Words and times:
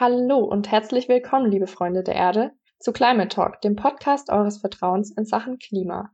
Hallo 0.00 0.38
und 0.38 0.70
herzlich 0.70 1.10
willkommen, 1.10 1.50
liebe 1.50 1.66
Freunde 1.66 2.02
der 2.02 2.14
Erde, 2.14 2.52
zu 2.78 2.90
Climate 2.90 3.28
Talk, 3.28 3.60
dem 3.60 3.76
Podcast 3.76 4.30
eures 4.30 4.56
Vertrauens 4.56 5.14
in 5.14 5.26
Sachen 5.26 5.58
Klima. 5.58 6.10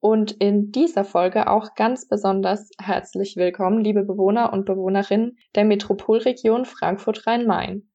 Und 0.00 0.32
in 0.32 0.72
dieser 0.72 1.04
Folge 1.04 1.46
auch 1.46 1.74
ganz 1.74 2.08
besonders 2.08 2.70
herzlich 2.80 3.36
willkommen, 3.36 3.84
liebe 3.84 4.04
Bewohner 4.04 4.54
und 4.54 4.64
Bewohnerinnen 4.64 5.36
der 5.54 5.66
Metropolregion 5.66 6.64
Frankfurt-Rhein-Main. 6.64 7.90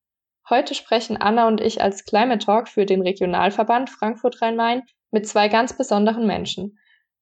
Heute 0.47 0.75
sprechen 0.75 1.17
Anna 1.17 1.47
und 1.47 1.59
ich 1.59 1.81
als 1.81 2.05
Climate 2.05 2.45
Talk 2.45 2.67
für 2.67 2.85
den 2.85 3.01
Regionalverband 3.01 3.89
Frankfurt-Rhein-Main 3.89 4.83
mit 5.09 5.27
zwei 5.27 5.47
ganz 5.47 5.75
besonderen 5.75 6.27
Menschen. 6.27 6.77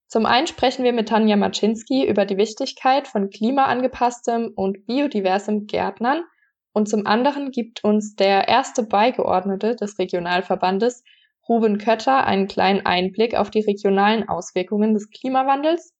Zum 0.07 0.25
einen 0.25 0.47
sprechen 0.47 0.83
wir 0.83 0.91
mit 0.91 1.07
Tanja 1.07 1.37
Maczynski 1.37 2.05
über 2.05 2.25
die 2.25 2.35
Wichtigkeit 2.35 3.07
von 3.07 3.29
klimaangepasstem 3.29 4.51
und 4.57 4.85
biodiversem 4.87 5.67
Gärtnern 5.67 6.25
und 6.73 6.87
zum 6.87 7.05
anderen 7.05 7.51
gibt 7.51 7.83
uns 7.83 8.15
der 8.15 8.47
erste 8.47 8.83
Beigeordnete 8.83 9.75
des 9.75 9.99
Regionalverbandes, 9.99 11.03
Ruben 11.47 11.79
Kötter, 11.79 12.25
einen 12.25 12.47
kleinen 12.47 12.85
Einblick 12.85 13.35
auf 13.35 13.49
die 13.49 13.61
regionalen 13.61 14.29
Auswirkungen 14.29 14.93
des 14.93 15.09
Klimawandels 15.09 15.95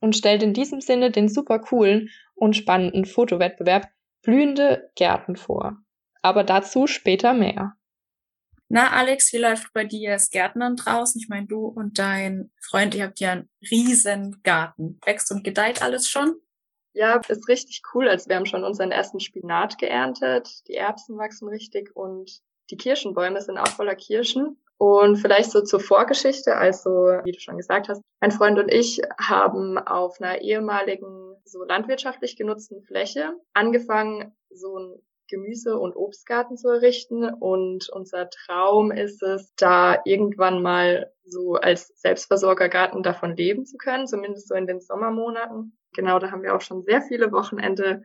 und 0.00 0.16
stellt 0.16 0.42
in 0.42 0.54
diesem 0.54 0.80
Sinne 0.80 1.10
den 1.10 1.28
super 1.28 1.58
coolen 1.58 2.08
und 2.34 2.56
spannenden 2.56 3.04
Fotowettbewerb 3.04 3.88
Blühende 4.22 4.90
Gärten 4.94 5.34
vor. 5.36 5.78
Aber 6.22 6.44
dazu 6.44 6.86
später 6.86 7.34
mehr. 7.34 7.74
Na, 8.68 8.92
Alex, 8.92 9.32
wie 9.32 9.38
läuft 9.38 9.72
bei 9.74 9.84
dir 9.84 10.12
das 10.12 10.30
Gärtnern 10.30 10.76
draußen? 10.76 11.20
Ich 11.20 11.28
meine, 11.28 11.46
du 11.46 11.66
und 11.66 11.98
dein 11.98 12.50
Freund, 12.60 12.94
ihr 12.94 13.04
habt 13.04 13.20
ja 13.20 13.32
einen 13.32 13.50
riesen 13.70 14.40
Garten. 14.44 14.98
Wächst 15.04 15.30
und 15.30 15.44
gedeiht 15.44 15.82
alles 15.82 16.08
schon? 16.08 16.36
Ja, 16.94 17.20
ist 17.28 17.48
richtig 17.48 17.82
cool. 17.94 18.08
Also 18.08 18.28
wir 18.28 18.36
haben 18.36 18.46
schon 18.46 18.64
unseren 18.64 18.90
ersten 18.90 19.20
Spinat 19.20 19.78
geerntet, 19.78 20.66
die 20.68 20.74
Erbsen 20.74 21.16
wachsen 21.16 21.48
richtig 21.48 21.94
und 21.96 22.42
die 22.70 22.76
Kirschenbäume 22.76 23.40
sind 23.40 23.58
auch 23.58 23.68
voller 23.68 23.94
Kirschen. 23.96 24.58
Und 24.78 25.16
vielleicht 25.16 25.52
so 25.52 25.62
zur 25.62 25.78
Vorgeschichte, 25.78 26.56
also 26.56 26.90
wie 26.90 27.30
du 27.30 27.38
schon 27.38 27.56
gesagt 27.56 27.88
hast, 27.88 28.02
mein 28.20 28.32
Freund 28.32 28.58
und 28.58 28.72
ich 28.72 29.00
haben 29.16 29.78
auf 29.78 30.20
einer 30.20 30.40
ehemaligen 30.40 31.36
so 31.44 31.62
landwirtschaftlich 31.62 32.34
genutzten 32.36 32.82
Fläche 32.82 33.32
angefangen, 33.54 34.34
so 34.50 34.76
ein 34.78 35.02
Gemüse- 35.32 35.78
und 35.78 35.96
Obstgarten 35.96 36.56
zu 36.56 36.68
errichten. 36.68 37.24
Und 37.24 37.88
unser 37.88 38.28
Traum 38.28 38.92
ist 38.92 39.22
es, 39.22 39.52
da 39.56 40.00
irgendwann 40.04 40.62
mal 40.62 41.10
so 41.24 41.54
als 41.54 41.88
Selbstversorgergarten 42.00 43.02
davon 43.02 43.34
leben 43.34 43.64
zu 43.64 43.78
können, 43.78 44.06
zumindest 44.06 44.48
so 44.48 44.54
in 44.54 44.66
den 44.66 44.80
Sommermonaten. 44.80 45.76
Genau, 45.94 46.18
da 46.18 46.30
haben 46.30 46.42
wir 46.42 46.54
auch 46.54 46.60
schon 46.60 46.82
sehr 46.82 47.02
viele 47.02 47.32
Wochenende 47.32 48.02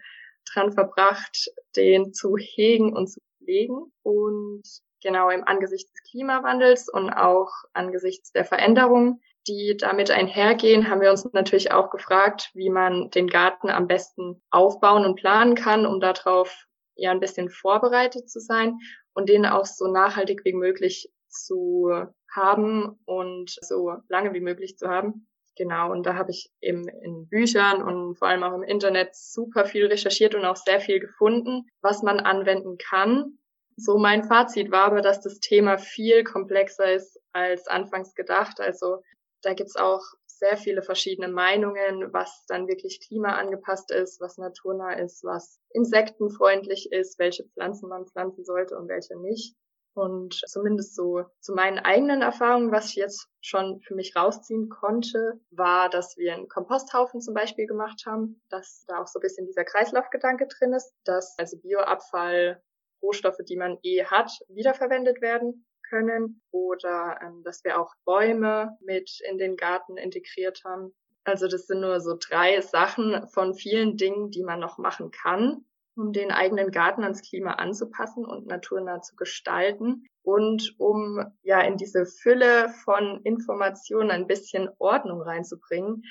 dran 0.52 0.72
verbracht, 0.72 1.52
den 1.76 2.14
zu 2.14 2.38
hegen 2.38 2.96
und 2.96 3.08
zu 3.08 3.20
pflegen. 3.38 3.92
Und 4.04 4.64
genau 5.04 5.30
im 5.30 5.44
Angesicht 5.44 5.90
des 5.90 6.04
Klimawandels 6.10 6.90
und 6.90 7.10
auch 7.10 7.52
angesichts 7.74 8.32
der 8.32 8.46
Veränderungen, 8.46 9.22
die 9.48 9.78
damit 9.78 10.12
einhergehen, 10.12 10.90
haben 10.90 11.02
wir 11.02 11.12
uns 11.12 11.26
natürlich 11.34 11.72
auch 11.72 11.90
gefragt, 11.90 12.52
wie 12.54 12.70
man 12.70 13.10
den 13.12 13.28
Garten 13.28 13.70
am 13.70 13.88
besten 13.88 14.42
aufbauen 14.50 15.06
und 15.06 15.16
planen 15.16 15.56
kann, 15.56 15.86
um 15.86 16.00
darauf 16.00 16.67
ja 16.98 17.12
ein 17.12 17.20
bisschen 17.20 17.50
vorbereitet 17.50 18.30
zu 18.30 18.40
sein 18.40 18.78
und 19.14 19.30
den 19.30 19.46
auch 19.46 19.66
so 19.66 19.88
nachhaltig 19.88 20.42
wie 20.44 20.54
möglich 20.54 21.10
zu 21.30 21.92
haben 22.30 23.00
und 23.06 23.58
so 23.62 23.96
lange 24.10 24.34
wie 24.34 24.42
möglich 24.42 24.78
zu 24.78 24.88
haben. 24.90 25.28
Genau, 25.58 25.92
und 25.92 26.06
da 26.06 26.14
habe 26.14 26.30
ich 26.30 26.52
eben 26.62 26.88
in 26.88 27.28
Büchern 27.30 27.82
und 27.82 28.16
vor 28.16 28.28
allem 28.28 28.44
auch 28.44 28.54
im 28.54 28.62
Internet 28.62 29.16
super 29.16 29.66
viel 29.66 29.88
recherchiert 29.88 30.36
und 30.36 30.46
auch 30.46 30.56
sehr 30.56 30.80
viel 30.80 31.00
gefunden, 31.00 31.66
was 31.82 32.04
man 32.04 32.20
anwenden 32.20 32.78
kann. 32.78 33.40
So 33.76 33.98
mein 33.98 34.24
Fazit 34.24 34.72
war 34.72 34.86
aber, 34.86 35.02
dass 35.02 35.22
das 35.22 35.40
Thema 35.40 35.80
viel 35.80 36.24
komplexer 36.24 36.94
ist 36.94 37.20
als 37.32 37.68
anfangs 37.68 38.14
gedacht. 38.14 38.60
Also 38.60 39.02
da 39.42 39.54
gibt's 39.54 39.76
auch 39.76 40.02
sehr 40.40 40.58
viele 40.58 40.82
verschiedene 40.82 41.28
Meinungen, 41.28 42.14
was 42.14 42.46
dann 42.48 42.68
wirklich 42.68 43.00
klimaangepasst 43.06 43.92
ist, 43.92 44.22
was 44.22 44.38
naturnah 44.38 44.94
ist, 44.94 45.24
was 45.24 45.60
insektenfreundlich 45.70 46.92
ist, 46.92 47.20
welche 47.20 47.44
Pflanzen 47.46 47.90
man 47.90 48.06
pflanzen 48.06 48.46
sollte 48.46 48.78
und 48.78 48.88
welche 48.88 49.18
nicht. 49.20 49.56
Und 49.98 50.36
zumindest 50.46 50.94
so 50.94 51.24
zu 51.40 51.54
meinen 51.54 51.80
eigenen 51.80 52.22
Erfahrungen, 52.22 52.72
was 52.72 52.90
ich 52.90 52.98
jetzt 52.98 53.28
schon 53.42 53.82
für 53.82 53.96
mich 53.96 54.16
rausziehen 54.16 54.70
konnte, 54.70 55.40
war, 55.50 55.90
dass 55.90 56.18
wir 56.18 56.36
einen 56.36 56.48
Komposthaufen 56.48 57.20
zum 57.20 57.34
Beispiel 57.34 57.66
gemacht 57.66 58.04
haben, 58.06 58.40
dass 58.50 58.86
da 58.88 59.02
auch 59.02 59.08
so 59.08 59.18
ein 59.18 59.24
bisschen 59.24 59.48
dieser 59.48 59.66
Kreislaufgedanke 59.66 60.48
drin 60.48 60.74
ist, 60.74 60.94
dass 61.04 61.34
also 61.40 61.58
Bioabfall, 61.58 62.62
Rohstoffe, 63.02 63.40
die 63.50 63.58
man 63.58 63.80
eh 63.82 64.06
hat, 64.06 64.32
wiederverwendet 64.50 65.20
werden 65.22 65.66
können 65.90 66.42
oder 66.52 67.20
ähm, 67.22 67.44
dass 67.44 67.64
wir 67.64 67.80
auch 67.80 67.94
Bäume 68.06 68.78
mit 68.82 69.20
in 69.30 69.38
den 69.38 69.56
Garten 69.56 69.98
integriert 69.98 70.62
haben. 70.66 70.94
Also 71.24 71.48
das 71.48 71.68
sind 71.68 71.82
nur 71.82 72.00
so 72.00 72.16
drei 72.18 72.62
Sachen 72.62 73.28
von 73.28 73.54
vielen 73.54 73.98
Dingen, 73.98 74.32
die 74.32 74.44
man 74.44 74.60
noch 74.60 74.78
machen 74.78 75.12
kann, 75.12 75.66
um 75.96 76.14
den 76.14 76.32
eigenen 76.32 76.72
Garten 76.72 77.04
ans 77.04 77.22
Klima 77.22 77.54
anzupassen 77.54 78.26
und 78.26 78.48
naturnah 78.48 79.02
zu 79.02 79.16
gestalten 79.16 80.08
und 80.28 80.76
um 80.78 81.24
ja 81.42 81.62
in 81.62 81.78
diese 81.78 82.06
Fülle 82.06 82.70
von 82.84 83.22
Informationen 83.24 84.12
ein 84.12 84.28
bisschen 84.28 84.70
Ordnung 84.78 85.22
reinzubringen, 85.22 86.04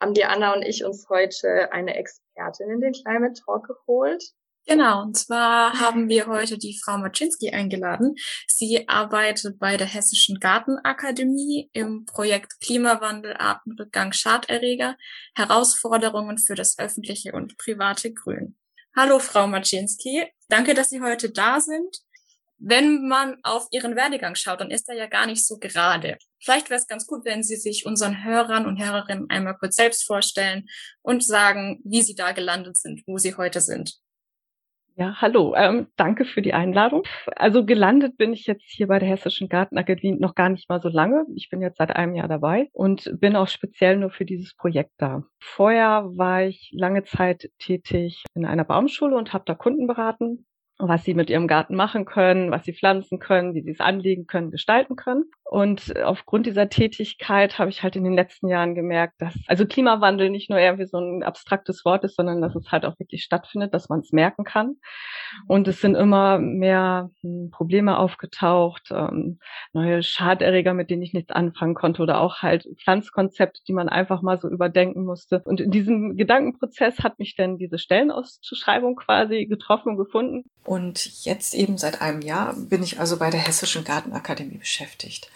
haben 0.00 0.14
die 0.14 0.24
Anna 0.24 0.54
und 0.54 0.62
ich 0.62 0.84
uns 0.84 1.08
heute 1.08 1.72
eine 1.72 1.94
Expertin 1.94 2.70
in 2.70 2.80
den 2.80 2.92
Climate 2.92 3.40
Talk 3.44 3.66
geholt. 3.66 4.24
Genau, 4.66 5.02
und 5.02 5.16
zwar 5.16 5.80
haben 5.80 6.08
wir 6.08 6.26
heute 6.26 6.56
die 6.56 6.78
Frau 6.78 6.98
Maczynski 6.98 7.50
eingeladen. 7.50 8.14
Sie 8.46 8.88
arbeitet 8.88 9.58
bei 9.58 9.76
der 9.76 9.86
Hessischen 9.86 10.38
Gartenakademie 10.38 11.70
im 11.72 12.04
Projekt 12.04 12.60
Klimawandel, 12.60 13.36
Artenrückgang, 13.36 14.12
Schaderreger, 14.12 14.96
Herausforderungen 15.34 16.38
für 16.38 16.54
das 16.54 16.78
öffentliche 16.78 17.32
und 17.32 17.58
private 17.58 18.12
Grün. 18.12 18.56
Hallo, 18.94 19.18
Frau 19.18 19.46
Maczynski. 19.46 20.26
Danke, 20.48 20.74
dass 20.74 20.90
Sie 20.90 21.00
heute 21.00 21.30
da 21.30 21.60
sind. 21.60 21.98
Wenn 22.58 23.08
man 23.08 23.38
auf 23.42 23.66
Ihren 23.70 23.96
Werdegang 23.96 24.34
schaut, 24.34 24.60
dann 24.60 24.70
ist 24.70 24.88
er 24.88 24.94
ja 24.94 25.06
gar 25.06 25.26
nicht 25.26 25.46
so 25.46 25.58
gerade. 25.58 26.18
Vielleicht 26.38 26.68
wäre 26.68 26.78
es 26.78 26.86
ganz 26.86 27.06
gut, 27.06 27.24
wenn 27.24 27.42
Sie 27.42 27.56
sich 27.56 27.86
unseren 27.86 28.22
Hörern 28.22 28.66
und 28.66 28.78
Hörerinnen 28.78 29.30
einmal 29.30 29.56
kurz 29.56 29.76
selbst 29.76 30.04
vorstellen 30.04 30.68
und 31.00 31.24
sagen, 31.24 31.80
wie 31.84 32.02
Sie 32.02 32.14
da 32.14 32.32
gelandet 32.32 32.76
sind, 32.76 33.02
wo 33.06 33.16
Sie 33.16 33.34
heute 33.34 33.60
sind. 33.60 33.98
Ja, 35.00 35.14
hallo. 35.18 35.54
Ähm, 35.56 35.86
danke 35.96 36.26
für 36.26 36.42
die 36.42 36.52
Einladung. 36.52 37.04
Also 37.34 37.64
gelandet 37.64 38.18
bin 38.18 38.34
ich 38.34 38.46
jetzt 38.46 38.68
hier 38.68 38.86
bei 38.86 38.98
der 38.98 39.08
Hessischen 39.08 39.48
Gartenakademie 39.48 40.18
noch 40.20 40.34
gar 40.34 40.50
nicht 40.50 40.68
mal 40.68 40.78
so 40.82 40.90
lange. 40.90 41.24
Ich 41.34 41.48
bin 41.48 41.62
jetzt 41.62 41.78
seit 41.78 41.96
einem 41.96 42.14
Jahr 42.14 42.28
dabei 42.28 42.68
und 42.74 43.10
bin 43.18 43.34
auch 43.34 43.48
speziell 43.48 43.96
nur 43.96 44.10
für 44.10 44.26
dieses 44.26 44.54
Projekt 44.54 44.92
da. 44.98 45.22
Vorher 45.38 46.04
war 46.16 46.42
ich 46.42 46.70
lange 46.74 47.04
Zeit 47.04 47.50
tätig 47.58 48.24
in 48.34 48.44
einer 48.44 48.64
Baumschule 48.64 49.16
und 49.16 49.32
habe 49.32 49.44
da 49.46 49.54
Kunden 49.54 49.86
beraten 49.86 50.44
was 50.82 51.04
sie 51.04 51.14
mit 51.14 51.30
ihrem 51.30 51.46
Garten 51.46 51.74
machen 51.74 52.04
können, 52.04 52.50
was 52.50 52.64
sie 52.64 52.72
pflanzen 52.72 53.18
können, 53.18 53.54
wie 53.54 53.60
sie 53.62 53.72
es 53.72 53.80
anlegen 53.80 54.26
können, 54.26 54.50
gestalten 54.50 54.96
können. 54.96 55.24
Und 55.50 55.96
aufgrund 56.04 56.46
dieser 56.46 56.68
Tätigkeit 56.68 57.58
habe 57.58 57.70
ich 57.70 57.82
halt 57.82 57.96
in 57.96 58.04
den 58.04 58.14
letzten 58.14 58.46
Jahren 58.46 58.76
gemerkt, 58.76 59.20
dass 59.20 59.34
also 59.48 59.66
Klimawandel 59.66 60.30
nicht 60.30 60.48
nur 60.48 60.60
irgendwie 60.60 60.86
so 60.86 60.98
ein 60.98 61.24
abstraktes 61.24 61.84
Wort 61.84 62.04
ist, 62.04 62.14
sondern 62.14 62.40
dass 62.40 62.54
es 62.54 62.70
halt 62.70 62.84
auch 62.84 62.96
wirklich 63.00 63.24
stattfindet, 63.24 63.74
dass 63.74 63.88
man 63.88 63.98
es 63.98 64.12
merken 64.12 64.44
kann. 64.44 64.76
Und 65.48 65.66
es 65.66 65.80
sind 65.80 65.96
immer 65.96 66.38
mehr 66.38 67.10
hm, 67.22 67.50
Probleme 67.50 67.98
aufgetaucht, 67.98 68.90
ähm, 68.92 69.40
neue 69.72 70.04
Schaderreger, 70.04 70.72
mit 70.72 70.88
denen 70.88 71.02
ich 71.02 71.14
nichts 71.14 71.32
anfangen 71.32 71.74
konnte 71.74 72.00
oder 72.02 72.20
auch 72.20 72.42
halt 72.42 72.68
Pflanzkonzepte, 72.84 73.62
die 73.66 73.72
man 73.72 73.88
einfach 73.88 74.22
mal 74.22 74.38
so 74.38 74.48
überdenken 74.48 75.04
musste. 75.04 75.42
Und 75.44 75.60
in 75.60 75.72
diesem 75.72 76.16
Gedankenprozess 76.16 77.00
hat 77.00 77.18
mich 77.18 77.34
dann 77.34 77.58
diese 77.58 77.78
Stellenausschreibung 77.78 78.94
quasi 78.94 79.46
getroffen 79.46 79.88
und 79.88 79.96
gefunden. 79.96 80.44
Und 80.62 81.24
jetzt 81.24 81.54
eben 81.54 81.76
seit 81.76 82.00
einem 82.02 82.20
Jahr 82.20 82.54
bin 82.54 82.84
ich 82.84 83.00
also 83.00 83.18
bei 83.18 83.30
der 83.30 83.40
Hessischen 83.40 83.82
Gartenakademie 83.82 84.58
beschäftigt. 84.58 85.28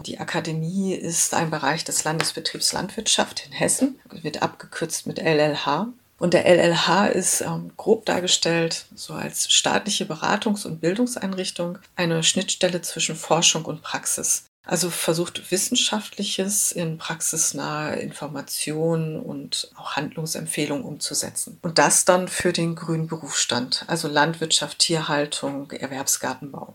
Die 0.00 0.18
Akademie 0.18 0.94
ist 0.94 1.32
ein 1.32 1.50
Bereich 1.50 1.84
des 1.84 2.04
Landesbetriebs 2.04 2.72
Landwirtschaft 2.72 3.46
in 3.46 3.52
Hessen, 3.52 3.98
wird 4.10 4.42
abgekürzt 4.42 5.06
mit 5.06 5.18
LLH. 5.18 5.88
Und 6.18 6.32
der 6.32 6.46
LLH 6.46 7.08
ist 7.08 7.42
ähm, 7.42 7.72
grob 7.76 8.06
dargestellt 8.06 8.86
so 8.94 9.12
als 9.12 9.52
staatliche 9.52 10.04
Beratungs- 10.04 10.66
und 10.66 10.80
Bildungseinrichtung 10.80 11.78
eine 11.94 12.22
Schnittstelle 12.22 12.80
zwischen 12.80 13.16
Forschung 13.16 13.64
und 13.66 13.82
Praxis. 13.82 14.44
Also 14.64 14.90
versucht 14.90 15.52
Wissenschaftliches 15.52 16.72
in 16.72 16.98
praxisnahe 16.98 17.96
Informationen 17.96 19.20
und 19.20 19.70
auch 19.76 19.94
Handlungsempfehlungen 19.94 20.84
umzusetzen. 20.84 21.58
Und 21.62 21.78
das 21.78 22.04
dann 22.04 22.26
für 22.26 22.52
den 22.52 22.74
grünen 22.74 23.06
Berufsstand, 23.06 23.84
also 23.86 24.08
Landwirtschaft, 24.08 24.80
Tierhaltung, 24.80 25.70
Erwerbsgartenbau. 25.70 26.74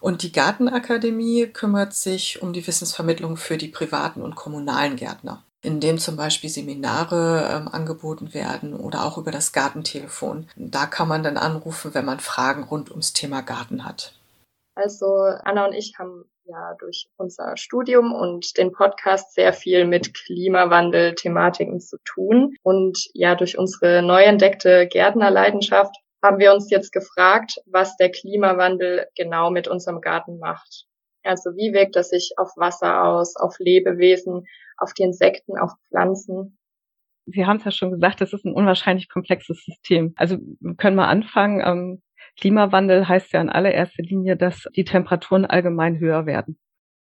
Und 0.00 0.22
die 0.22 0.32
Gartenakademie 0.32 1.46
kümmert 1.46 1.94
sich 1.94 2.42
um 2.42 2.52
die 2.52 2.66
Wissensvermittlung 2.66 3.36
für 3.36 3.56
die 3.56 3.68
privaten 3.68 4.22
und 4.22 4.34
kommunalen 4.36 4.96
Gärtner. 4.96 5.42
in 5.62 5.80
dem 5.80 5.98
zum 5.98 6.16
Beispiel 6.16 6.48
Seminare 6.48 7.48
ähm, 7.50 7.68
angeboten 7.68 8.32
werden 8.34 8.72
oder 8.72 9.04
auch 9.04 9.18
über 9.18 9.32
das 9.32 9.52
Gartentelefon. 9.52 10.48
Da 10.54 10.86
kann 10.86 11.08
man 11.08 11.24
dann 11.24 11.36
anrufen, 11.36 11.92
wenn 11.92 12.04
man 12.04 12.20
Fragen 12.20 12.62
rund 12.62 12.90
ums 12.90 13.12
Thema 13.12 13.40
Garten 13.40 13.84
hat. 13.84 14.14
Also 14.76 15.06
Anna 15.44 15.66
und 15.66 15.72
ich 15.72 15.94
haben 15.98 16.24
ja 16.44 16.74
durch 16.78 17.08
unser 17.16 17.56
Studium 17.56 18.12
und 18.12 18.56
den 18.58 18.70
Podcast 18.70 19.34
sehr 19.34 19.52
viel 19.52 19.86
mit 19.86 20.14
Klimawandel-Thematiken 20.14 21.80
zu 21.80 21.96
tun. 22.04 22.54
Und 22.62 23.08
ja, 23.14 23.34
durch 23.34 23.58
unsere 23.58 24.02
neu 24.02 24.22
entdeckte 24.22 24.86
Gärtnerleidenschaft 24.86 25.96
haben 26.22 26.38
wir 26.38 26.52
uns 26.54 26.70
jetzt 26.70 26.92
gefragt, 26.92 27.56
was 27.66 27.96
der 27.96 28.10
Klimawandel 28.10 29.06
genau 29.16 29.50
mit 29.50 29.68
unserem 29.68 30.00
Garten 30.00 30.38
macht. 30.38 30.86
Also 31.22 31.50
wie 31.56 31.72
wirkt 31.72 31.96
das 31.96 32.10
sich 32.10 32.32
auf 32.36 32.50
Wasser 32.56 33.04
aus, 33.04 33.36
auf 33.36 33.58
Lebewesen, 33.58 34.44
auf 34.78 34.92
die 34.94 35.02
Insekten, 35.02 35.58
auf 35.58 35.72
Pflanzen? 35.88 36.58
Sie 37.26 37.44
haben 37.44 37.56
es 37.56 37.64
ja 37.64 37.72
schon 37.72 37.90
gesagt, 37.90 38.20
das 38.20 38.32
ist 38.32 38.44
ein 38.44 38.54
unwahrscheinlich 38.54 39.08
komplexes 39.08 39.64
System. 39.64 40.14
Also 40.16 40.38
wir 40.60 40.74
können 40.76 40.96
mal 40.96 41.08
anfangen. 41.08 41.60
Ähm, 41.64 42.02
Klimawandel 42.38 43.08
heißt 43.08 43.32
ja 43.32 43.40
in 43.40 43.48
allererster 43.48 44.02
Linie, 44.02 44.36
dass 44.36 44.68
die 44.76 44.84
Temperaturen 44.84 45.44
allgemein 45.44 45.98
höher 45.98 46.26
werden. 46.26 46.58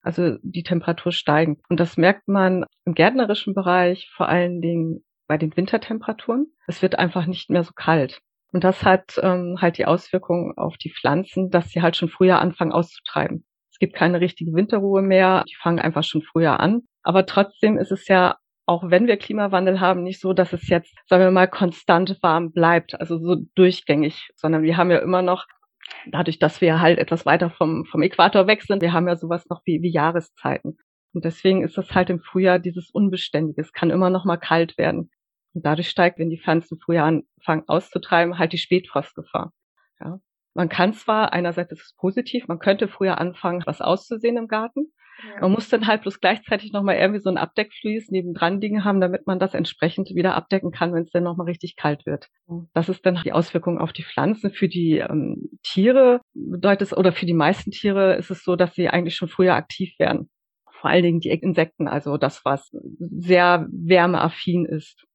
Also 0.02 0.36
die 0.42 0.62
Temperatur 0.62 1.12
steigen. 1.12 1.60
Und 1.68 1.80
das 1.80 1.96
merkt 1.96 2.28
man 2.28 2.66
im 2.84 2.94
gärtnerischen 2.94 3.54
Bereich 3.54 4.10
vor 4.14 4.28
allen 4.28 4.60
Dingen 4.60 5.02
bei 5.26 5.38
den 5.38 5.56
Wintertemperaturen. 5.56 6.52
Es 6.66 6.82
wird 6.82 6.98
einfach 6.98 7.26
nicht 7.26 7.50
mehr 7.50 7.64
so 7.64 7.72
kalt. 7.74 8.20
Und 8.54 8.62
das 8.62 8.84
hat 8.84 9.18
ähm, 9.20 9.58
halt 9.60 9.78
die 9.78 9.84
Auswirkung 9.84 10.56
auf 10.56 10.76
die 10.76 10.92
Pflanzen, 10.92 11.50
dass 11.50 11.70
sie 11.70 11.82
halt 11.82 11.96
schon 11.96 12.08
früher 12.08 12.38
anfangen 12.38 12.70
auszutreiben. 12.70 13.44
Es 13.72 13.80
gibt 13.80 13.94
keine 13.94 14.20
richtige 14.20 14.52
Winterruhe 14.52 15.02
mehr. 15.02 15.42
Die 15.48 15.56
fangen 15.56 15.80
einfach 15.80 16.04
schon 16.04 16.22
früher 16.22 16.60
an. 16.60 16.82
Aber 17.02 17.26
trotzdem 17.26 17.76
ist 17.78 17.90
es 17.90 18.06
ja, 18.06 18.36
auch 18.64 18.88
wenn 18.88 19.08
wir 19.08 19.16
Klimawandel 19.16 19.80
haben, 19.80 20.04
nicht 20.04 20.20
so, 20.20 20.32
dass 20.32 20.52
es 20.52 20.68
jetzt, 20.68 20.94
sagen 21.08 21.24
wir 21.24 21.32
mal, 21.32 21.48
konstant 21.48 22.16
warm 22.22 22.52
bleibt, 22.52 22.98
also 23.00 23.18
so 23.18 23.38
durchgängig, 23.56 24.30
sondern 24.36 24.62
wir 24.62 24.76
haben 24.76 24.92
ja 24.92 24.98
immer 24.98 25.20
noch 25.20 25.46
dadurch, 26.06 26.38
dass 26.38 26.60
wir 26.60 26.80
halt 26.80 27.00
etwas 27.00 27.26
weiter 27.26 27.50
vom, 27.50 27.84
vom 27.86 28.02
Äquator 28.02 28.46
weg 28.46 28.62
sind, 28.62 28.82
wir 28.82 28.92
haben 28.92 29.08
ja 29.08 29.16
sowas 29.16 29.48
noch 29.50 29.62
wie, 29.64 29.82
wie 29.82 29.90
Jahreszeiten. 29.90 30.78
Und 31.12 31.24
deswegen 31.24 31.64
ist 31.64 31.76
das 31.76 31.92
halt 31.92 32.08
im 32.08 32.20
Frühjahr 32.20 32.60
dieses 32.60 32.90
Unbeständige. 32.90 33.60
Es 33.60 33.72
kann 33.72 33.90
immer 33.90 34.10
noch 34.10 34.24
mal 34.24 34.36
kalt 34.36 34.78
werden. 34.78 35.10
Und 35.54 35.64
dadurch 35.64 35.88
steigt, 35.88 36.18
wenn 36.18 36.30
die 36.30 36.40
Pflanzen 36.40 36.78
früher 36.78 37.04
anfangen 37.04 37.64
auszutreiben, 37.68 38.38
halt 38.38 38.52
die 38.52 38.58
Spätfrostgefahr. 38.58 39.52
Ja. 40.00 40.18
Man 40.54 40.68
kann 40.68 40.92
zwar, 40.92 41.32
einerseits 41.32 41.72
ist 41.72 41.82
es 41.82 41.94
positiv, 41.96 42.46
man 42.46 42.58
könnte 42.58 42.88
früher 42.88 43.18
anfangen, 43.18 43.62
was 43.66 43.80
auszusehen 43.80 44.36
im 44.36 44.48
Garten. 44.48 44.92
Ja. 45.22 45.42
Man 45.42 45.52
muss 45.52 45.68
dann 45.68 45.86
halt 45.86 46.02
bloß 46.02 46.20
gleichzeitig 46.20 46.72
nochmal 46.72 46.96
irgendwie 46.96 47.20
so 47.20 47.30
ein 47.30 47.38
Abdeckflies 47.38 48.10
nebendran 48.10 48.60
liegen 48.60 48.84
haben, 48.84 49.00
damit 49.00 49.26
man 49.26 49.38
das 49.38 49.54
entsprechend 49.54 50.10
wieder 50.10 50.34
abdecken 50.34 50.72
kann, 50.72 50.92
wenn 50.92 51.04
es 51.04 51.10
dann 51.10 51.22
nochmal 51.22 51.46
richtig 51.46 51.76
kalt 51.76 52.04
wird. 52.04 52.28
Das 52.72 52.88
ist 52.88 53.06
dann 53.06 53.20
die 53.24 53.32
Auswirkung 53.32 53.78
auf 53.78 53.92
die 53.92 54.02
Pflanzen. 54.02 54.50
Für 54.50 54.68
die 54.68 54.98
ähm, 54.98 55.50
Tiere 55.62 56.20
bedeutet 56.34 56.88
es, 56.88 56.96
oder 56.96 57.12
für 57.12 57.26
die 57.26 57.34
meisten 57.34 57.70
Tiere 57.70 58.14
ist 58.16 58.30
es 58.30 58.42
so, 58.42 58.56
dass 58.56 58.74
sie 58.74 58.88
eigentlich 58.88 59.14
schon 59.14 59.28
früher 59.28 59.54
aktiv 59.54 59.96
werden. 59.98 60.30
Vor 60.70 60.90
allen 60.90 61.04
Dingen 61.04 61.20
die 61.20 61.30
Insekten, 61.30 61.88
also 61.88 62.16
das, 62.16 62.44
was 62.44 62.70
sehr 62.98 63.66
wärmeaffin 63.70 64.66
ist. 64.66 65.06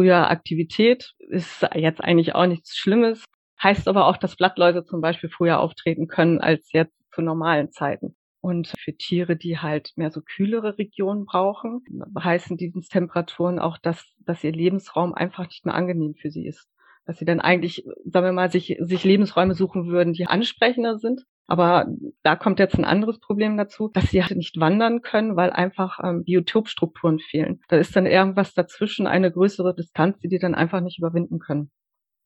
Früher 0.00 0.30
Aktivität 0.30 1.12
ist 1.18 1.60
jetzt 1.74 2.02
eigentlich 2.02 2.34
auch 2.34 2.46
nichts 2.46 2.74
Schlimmes. 2.74 3.22
Heißt 3.62 3.86
aber 3.86 4.06
auch, 4.06 4.16
dass 4.16 4.34
Blattläuse 4.34 4.82
zum 4.82 5.02
Beispiel 5.02 5.28
früher 5.28 5.60
auftreten 5.60 6.08
können 6.08 6.40
als 6.40 6.72
jetzt 6.72 6.94
zu 7.12 7.20
normalen 7.20 7.70
Zeiten. 7.70 8.16
Und 8.40 8.72
für 8.78 8.96
Tiere, 8.96 9.36
die 9.36 9.58
halt 9.58 9.92
mehr 9.96 10.10
so 10.10 10.22
kühlere 10.22 10.78
Regionen 10.78 11.26
brauchen, 11.26 11.84
heißen 12.18 12.56
diese 12.56 12.80
Temperaturen 12.80 13.58
auch, 13.58 13.76
dass, 13.76 14.02
dass 14.20 14.42
ihr 14.42 14.52
Lebensraum 14.52 15.12
einfach 15.12 15.46
nicht 15.48 15.66
mehr 15.66 15.74
angenehm 15.74 16.14
für 16.14 16.30
sie 16.30 16.46
ist. 16.46 16.66
Dass 17.10 17.18
sie 17.18 17.24
dann 17.24 17.40
eigentlich, 17.40 17.84
sagen 18.04 18.24
wir 18.24 18.32
mal, 18.32 18.52
sich, 18.52 18.76
sich 18.78 19.02
Lebensräume 19.02 19.54
suchen 19.54 19.88
würden, 19.88 20.12
die 20.12 20.26
ansprechender 20.26 20.96
sind. 20.96 21.22
Aber 21.48 21.88
da 22.22 22.36
kommt 22.36 22.60
jetzt 22.60 22.78
ein 22.78 22.84
anderes 22.84 23.18
Problem 23.18 23.56
dazu, 23.56 23.88
dass 23.88 24.10
sie 24.10 24.22
halt 24.22 24.36
nicht 24.36 24.60
wandern 24.60 25.02
können, 25.02 25.34
weil 25.34 25.50
einfach 25.50 25.98
ähm, 26.04 26.22
Biotopstrukturen 26.22 27.18
fehlen. 27.18 27.62
Da 27.66 27.78
ist 27.78 27.96
dann 27.96 28.06
irgendwas 28.06 28.54
dazwischen, 28.54 29.08
eine 29.08 29.32
größere 29.32 29.74
Distanz, 29.74 30.20
die 30.20 30.28
die 30.28 30.38
dann 30.38 30.54
einfach 30.54 30.80
nicht 30.82 31.00
überwinden 31.00 31.40
können. 31.40 31.72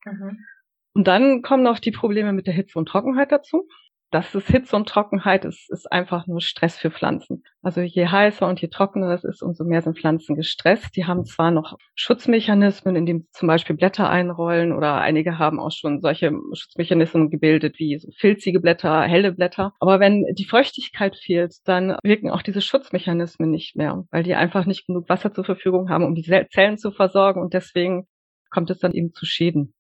Mhm. 0.04 0.44
Und 0.92 1.08
dann 1.08 1.40
kommen 1.40 1.62
noch 1.62 1.78
die 1.78 1.90
Probleme 1.90 2.34
mit 2.34 2.46
der 2.46 2.52
Hitze 2.52 2.78
und 2.78 2.86
Trockenheit 2.86 3.32
dazu. 3.32 3.66
Das 4.14 4.32
ist 4.32 4.46
Hitze 4.46 4.76
und 4.76 4.88
Trockenheit 4.88 5.44
ist, 5.44 5.68
ist 5.72 5.90
einfach 5.90 6.28
nur 6.28 6.40
Stress 6.40 6.78
für 6.78 6.92
Pflanzen. 6.92 7.42
Also 7.62 7.80
je 7.80 8.06
heißer 8.06 8.46
und 8.46 8.60
je 8.60 8.68
trockener 8.68 9.10
es 9.10 9.24
ist, 9.24 9.42
umso 9.42 9.64
mehr 9.64 9.82
sind 9.82 9.98
Pflanzen 9.98 10.36
gestresst. 10.36 10.94
Die 10.94 11.04
haben 11.04 11.24
zwar 11.24 11.50
noch 11.50 11.76
Schutzmechanismen, 11.96 12.94
indem 12.94 13.22
sie 13.22 13.30
zum 13.32 13.48
Beispiel 13.48 13.74
Blätter 13.74 14.08
einrollen 14.08 14.72
oder 14.72 15.00
einige 15.00 15.40
haben 15.40 15.58
auch 15.58 15.72
schon 15.72 16.00
solche 16.00 16.30
Schutzmechanismen 16.52 17.28
gebildet 17.28 17.80
wie 17.80 17.98
so 17.98 18.08
filzige 18.16 18.60
Blätter, 18.60 19.02
helle 19.02 19.32
Blätter. 19.32 19.72
Aber 19.80 19.98
wenn 19.98 20.24
die 20.34 20.46
Feuchtigkeit 20.46 21.16
fehlt, 21.16 21.56
dann 21.64 21.96
wirken 22.04 22.30
auch 22.30 22.42
diese 22.42 22.60
Schutzmechanismen 22.60 23.50
nicht 23.50 23.74
mehr, 23.74 24.04
weil 24.12 24.22
die 24.22 24.36
einfach 24.36 24.64
nicht 24.64 24.86
genug 24.86 25.08
Wasser 25.08 25.34
zur 25.34 25.44
Verfügung 25.44 25.90
haben, 25.90 26.04
um 26.04 26.14
die 26.14 26.46
Zellen 26.52 26.78
zu 26.78 26.92
versorgen 26.92 27.42
und 27.42 27.52
deswegen 27.52 28.06
kommt 28.48 28.70
es 28.70 28.78
dann 28.78 28.92
eben 28.92 29.12
zu 29.12 29.26
Schäden. 29.26 29.73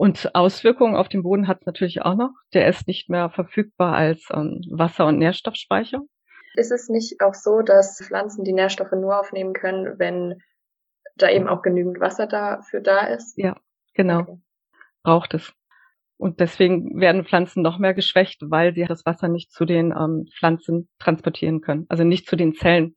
Und 0.00 0.34
Auswirkungen 0.34 0.96
auf 0.96 1.10
den 1.10 1.22
Boden 1.22 1.46
hat 1.46 1.58
es 1.60 1.66
natürlich 1.66 2.00
auch 2.00 2.14
noch. 2.14 2.30
Der 2.54 2.66
ist 2.66 2.88
nicht 2.88 3.10
mehr 3.10 3.28
verfügbar 3.28 3.94
als 3.94 4.28
ähm, 4.32 4.62
Wasser- 4.70 5.04
und 5.04 5.18
Nährstoffspeicher. 5.18 6.00
Ist 6.54 6.72
es 6.72 6.88
nicht 6.88 7.20
auch 7.20 7.34
so, 7.34 7.60
dass 7.60 8.02
Pflanzen 8.02 8.42
die 8.42 8.54
Nährstoffe 8.54 8.92
nur 8.92 9.20
aufnehmen 9.20 9.52
können, 9.52 9.98
wenn 9.98 10.40
da 11.16 11.28
eben 11.28 11.48
auch 11.48 11.60
genügend 11.60 12.00
Wasser 12.00 12.26
dafür 12.26 12.80
da 12.80 13.08
ist? 13.08 13.36
Ja, 13.36 13.60
genau. 13.92 14.20
Okay. 14.20 14.38
Braucht 15.02 15.34
es. 15.34 15.52
Und 16.16 16.40
deswegen 16.40 16.98
werden 16.98 17.26
Pflanzen 17.26 17.62
noch 17.62 17.78
mehr 17.78 17.92
geschwächt, 17.92 18.40
weil 18.40 18.72
sie 18.72 18.86
das 18.86 19.04
Wasser 19.04 19.28
nicht 19.28 19.52
zu 19.52 19.66
den 19.66 19.92
ähm, 19.92 20.30
Pflanzen 20.34 20.88
transportieren 20.98 21.60
können. 21.60 21.84
Also 21.90 22.04
nicht 22.04 22.26
zu 22.26 22.36
den 22.36 22.54
Zellen, 22.54 22.96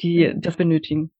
die 0.00 0.32
mhm. 0.32 0.42
das 0.42 0.56
benötigen. 0.56 1.10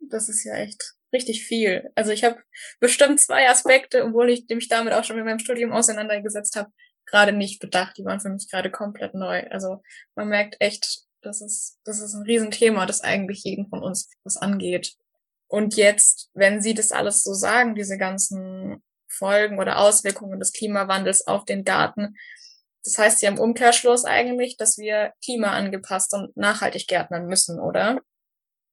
Das 0.00 0.28
ist 0.28 0.42
ja 0.42 0.54
echt 0.54 0.96
richtig 1.16 1.44
viel. 1.44 1.90
Also 1.94 2.12
ich 2.12 2.22
habe 2.24 2.38
bestimmt 2.78 3.20
zwei 3.20 3.48
Aspekte, 3.48 4.04
obwohl 4.04 4.30
ich 4.30 4.46
mich 4.48 4.68
damit 4.68 4.92
auch 4.92 5.04
schon 5.04 5.16
mit 5.16 5.24
meinem 5.24 5.38
Studium 5.38 5.72
auseinandergesetzt 5.72 6.56
habe, 6.56 6.70
gerade 7.06 7.32
nicht 7.32 7.60
bedacht. 7.60 7.96
Die 7.98 8.04
waren 8.04 8.20
für 8.20 8.28
mich 8.28 8.48
gerade 8.50 8.70
komplett 8.70 9.14
neu. 9.14 9.44
Also 9.50 9.82
man 10.14 10.28
merkt 10.28 10.56
echt, 10.60 11.00
das 11.22 11.40
ist, 11.40 11.78
das 11.84 12.00
ist 12.00 12.14
ein 12.14 12.22
Riesenthema, 12.22 12.86
das 12.86 13.00
eigentlich 13.00 13.42
jeden 13.44 13.68
von 13.68 13.82
uns 13.82 14.10
was 14.24 14.36
angeht. 14.36 14.94
Und 15.48 15.76
jetzt, 15.76 16.30
wenn 16.34 16.60
Sie 16.60 16.74
das 16.74 16.92
alles 16.92 17.22
so 17.22 17.32
sagen, 17.32 17.74
diese 17.74 17.98
ganzen 17.98 18.82
Folgen 19.08 19.58
oder 19.58 19.78
Auswirkungen 19.78 20.38
des 20.38 20.52
Klimawandels 20.52 21.26
auf 21.26 21.44
den 21.44 21.64
Garten, 21.64 22.16
das 22.84 22.98
heißt 22.98 23.22
ja 23.22 23.30
im 23.30 23.38
Umkehrschluss 23.38 24.04
eigentlich, 24.04 24.56
dass 24.56 24.78
wir 24.78 25.12
klimaangepasst 25.24 26.14
und 26.14 26.36
nachhaltig 26.36 26.86
gärtnern 26.86 27.26
müssen, 27.26 27.58
oder? 27.58 28.00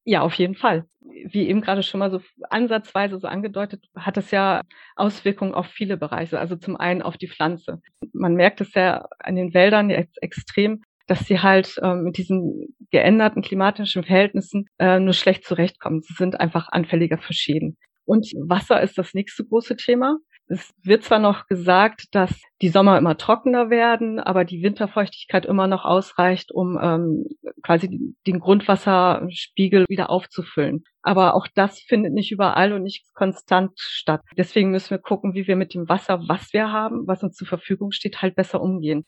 Ja, 0.06 0.22
auf 0.22 0.34
jeden 0.36 0.56
Fall. 0.56 0.86
Wie 1.02 1.48
eben 1.48 1.62
gerade 1.62 1.84
schon 1.84 2.00
mal 2.00 2.12
so 2.12 2.22
ansatzweise 2.50 3.20
so 3.20 3.28
angedeutet, 3.28 3.86
hat 3.96 4.18
es 4.18 4.32
ja 4.32 4.62
Auswirkungen 4.96 5.54
auf 5.54 5.68
viele 5.68 5.98
Bereiche. 5.98 6.40
Also 6.40 6.56
zum 6.58 6.76
einen 6.76 7.02
auf 7.02 7.18
die 7.18 7.30
Pflanze. 7.30 7.82
Man 8.12 8.36
merkt 8.36 8.60
es 8.62 8.74
ja 8.74 9.06
an 9.20 9.36
den 9.36 9.54
Wäldern 9.54 9.90
jetzt 9.90 10.22
extrem, 10.22 10.82
dass 11.08 11.26
sie 11.26 11.40
halt 11.40 11.80
ähm, 11.82 12.04
mit 12.04 12.18
diesen 12.18 12.76
geänderten 12.92 13.42
klimatischen 13.42 14.04
Verhältnissen 14.04 14.66
äh, 14.78 15.00
nur 15.00 15.14
schlecht 15.14 15.46
zurechtkommen. 15.46 16.02
Sie 16.02 16.14
sind 16.14 16.40
einfach 16.40 16.70
anfälliger 16.70 17.18
für 17.18 17.34
Schäden. 17.34 17.78
Und 18.06 18.32
Wasser 18.36 18.82
ist 18.82 18.98
das 18.98 19.14
nächste 19.14 19.46
große 19.46 19.78
Thema. 19.78 20.18
Es 20.54 20.72
wird 20.84 21.04
zwar 21.04 21.18
noch 21.18 21.48
gesagt, 21.48 22.14
dass 22.14 22.30
die 22.62 22.70
Sommer 22.70 23.00
immer 23.00 23.18
trockener 23.18 23.72
werden, 23.72 24.20
aber 24.20 24.46
die 24.46 24.62
Winterfeuchtigkeit 24.62 25.48
immer 25.48 25.66
noch 25.66 25.84
ausreicht, 25.84 26.52
um 26.52 26.78
ähm, 26.80 27.26
quasi 27.64 28.16
den 28.28 28.40
Grundwasserspiegel 28.40 29.86
wieder 29.90 30.12
aufzufüllen. 30.12 30.84
Aber 31.02 31.34
auch 31.34 31.48
das 31.56 31.80
findet 31.80 32.14
nicht 32.14 32.32
überall 32.32 32.72
und 32.72 32.84
nicht 32.84 33.12
konstant 33.16 33.72
statt. 33.80 34.22
Deswegen 34.38 34.70
müssen 34.70 34.92
wir 34.92 35.00
gucken, 35.00 35.34
wie 35.34 35.48
wir 35.48 35.56
mit 35.56 35.74
dem 35.74 35.90
Wasser, 35.90 36.22
was 36.28 36.54
wir 36.54 36.72
haben, 36.72 37.08
was 37.08 37.24
uns 37.24 37.36
zur 37.36 37.48
Verfügung 37.48 37.92
steht, 37.92 38.22
halt 38.22 38.36
besser 38.36 38.62
umgehen. 38.62 39.08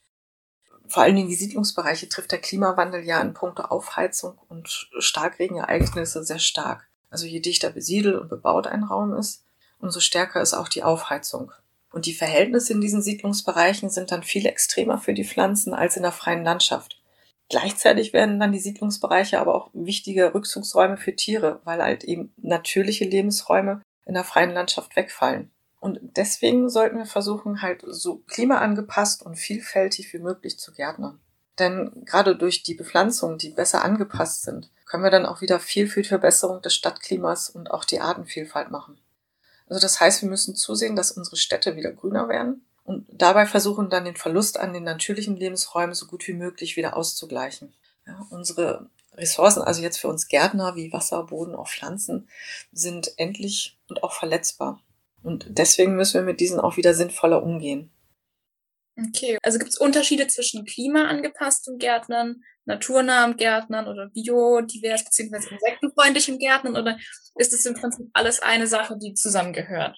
Vor 0.88 1.04
allen 1.04 1.16
Dingen 1.16 1.30
die 1.30 1.36
Siedlungsbereiche 1.36 2.10
trifft 2.10 2.32
der 2.32 2.42
Klimawandel 2.42 3.04
ja 3.04 3.22
in 3.22 3.36
puncto 3.36 3.62
Aufheizung 3.62 4.40
und 4.50 4.90
Starkregenereignisse 4.98 6.24
sehr 6.24 6.40
stark. 6.40 6.90
Also 7.12 7.28
je 7.28 7.40
dichter 7.40 7.70
besiedelt 7.70 8.20
und 8.20 8.30
bebaut 8.30 8.66
ein 8.66 8.84
Raum 8.84 9.14
ist, 9.14 9.45
umso 9.80 10.00
stärker 10.00 10.42
ist 10.42 10.54
auch 10.54 10.68
die 10.68 10.84
Aufheizung. 10.84 11.52
Und 11.92 12.06
die 12.06 12.14
Verhältnisse 12.14 12.74
in 12.74 12.82
diesen 12.82 13.02
Siedlungsbereichen 13.02 13.90
sind 13.90 14.12
dann 14.12 14.24
viel 14.24 14.46
extremer 14.46 14.98
für 14.98 15.14
die 15.14 15.24
Pflanzen 15.24 15.74
als 15.74 15.96
in 15.96 16.04
der 16.04 16.12
freien 16.12 16.44
Landschaft. 16.44 17.02
Gleichzeitig 17.50 18.12
werden 18.12 18.40
dann 18.40 18.52
die 18.52 18.60
Siedlungsbereiche 18.60 19.40
aber 19.40 19.56
auch 19.56 19.70
wichtige 19.74 20.34
Rückzugsräume 20.34 20.98
für 20.98 21.16
Tiere, 21.16 21.62
weil 21.64 21.82
halt 21.82 22.04
eben 22.04 22.34
natürliche 22.38 23.06
Lebensräume 23.06 23.82
in 24.06 24.14
der 24.14 24.24
freien 24.24 24.52
Landschaft 24.52 24.96
wegfallen. 24.96 25.52
Und 25.80 26.00
deswegen 26.18 26.70
sollten 26.70 26.98
wir 26.98 27.06
versuchen, 27.06 27.62
halt 27.62 27.84
so 27.86 28.18
klimaangepasst 28.28 29.24
und 29.24 29.36
vielfältig 29.36 30.12
wie 30.14 30.20
möglich 30.20 30.58
zu 30.58 30.74
gärtnern. 30.74 31.20
Denn 31.60 31.92
gerade 32.06 32.36
durch 32.36 32.64
die 32.64 32.74
Bepflanzungen, 32.74 33.38
die 33.38 33.50
besser 33.50 33.86
angepasst 33.86 34.44
sind, 34.44 34.72
können 34.86 35.04
wir 35.04 35.12
dann 35.12 35.26
auch 35.26 35.42
wieder 35.42 35.60
viel 35.60 35.88
für 35.88 36.02
die 36.02 36.10
Verbesserung 36.10 36.62
des 36.62 36.74
Stadtklimas 36.74 37.50
und 37.50 37.72
auch 37.72 37.86
die 37.86 38.02
Artenvielfalt 38.02 38.72
machen. 38.72 38.98
Also 39.68 39.82
das 39.82 40.00
heißt, 40.00 40.22
wir 40.22 40.30
müssen 40.30 40.56
zusehen, 40.56 40.96
dass 40.96 41.12
unsere 41.12 41.38
Städte 41.38 41.76
wieder 41.76 41.92
grüner 41.92 42.30
werden 42.30 42.66
und 42.84 43.08
dabei 43.12 43.46
versuchen 43.46 43.90
dann 43.90 44.06
den 44.06 44.16
Verlust 44.16 44.60
an 44.60 44.74
den 44.74 44.84
natürlichen 44.84 45.36
Lebensräumen 45.36 45.96
so 45.96 46.06
gut 46.06 46.28
wie 46.28 46.34
möglich 46.34 46.78
wieder 46.78 46.96
auszugleichen. 46.96 47.74
Ja, 48.06 48.26
unsere 48.30 48.90
Ressourcen, 49.16 49.64
also 49.64 49.82
jetzt 49.82 49.98
für 49.98 50.08
uns 50.08 50.28
Gärtner 50.28 50.76
wie 50.76 50.94
Wasser, 50.94 51.24
Boden, 51.24 51.56
auch 51.56 51.68
Pflanzen, 51.68 52.30
sind 52.72 53.14
endlich 53.18 53.78
und 53.88 54.04
auch 54.04 54.14
verletzbar. 54.14 54.82
Und 55.24 55.48
deswegen 55.50 55.96
müssen 55.96 56.16
wir 56.16 56.22
mit 56.22 56.40
diesen 56.40 56.60
auch 56.60 56.78
wieder 56.78 56.94
sinnvoller 56.94 57.42
umgehen. 57.42 57.90
Okay, 58.98 59.38
also 59.42 59.58
gibt 59.58 59.72
es 59.72 59.78
Unterschiede 59.78 60.28
zwischen 60.28 60.66
klimaangepassten 60.66 61.80
Gärtnern, 61.80 62.44
naturnahen 62.66 63.38
Gärtnern 63.38 63.88
oder 63.88 64.10
biodivers 64.10 65.04
bzw. 65.06 65.54
insektenfreundlichen 65.54 66.40
Gärtnern 66.40 66.78
oder 66.78 66.98
ist 67.36 67.54
es 67.54 67.66
im 67.66 67.76
Prinzip 67.76 68.08
alles 68.14 68.42
eine 68.42 68.68
Sache, 68.68 68.98
die 69.02 69.14
zusammengehört? 69.14 69.98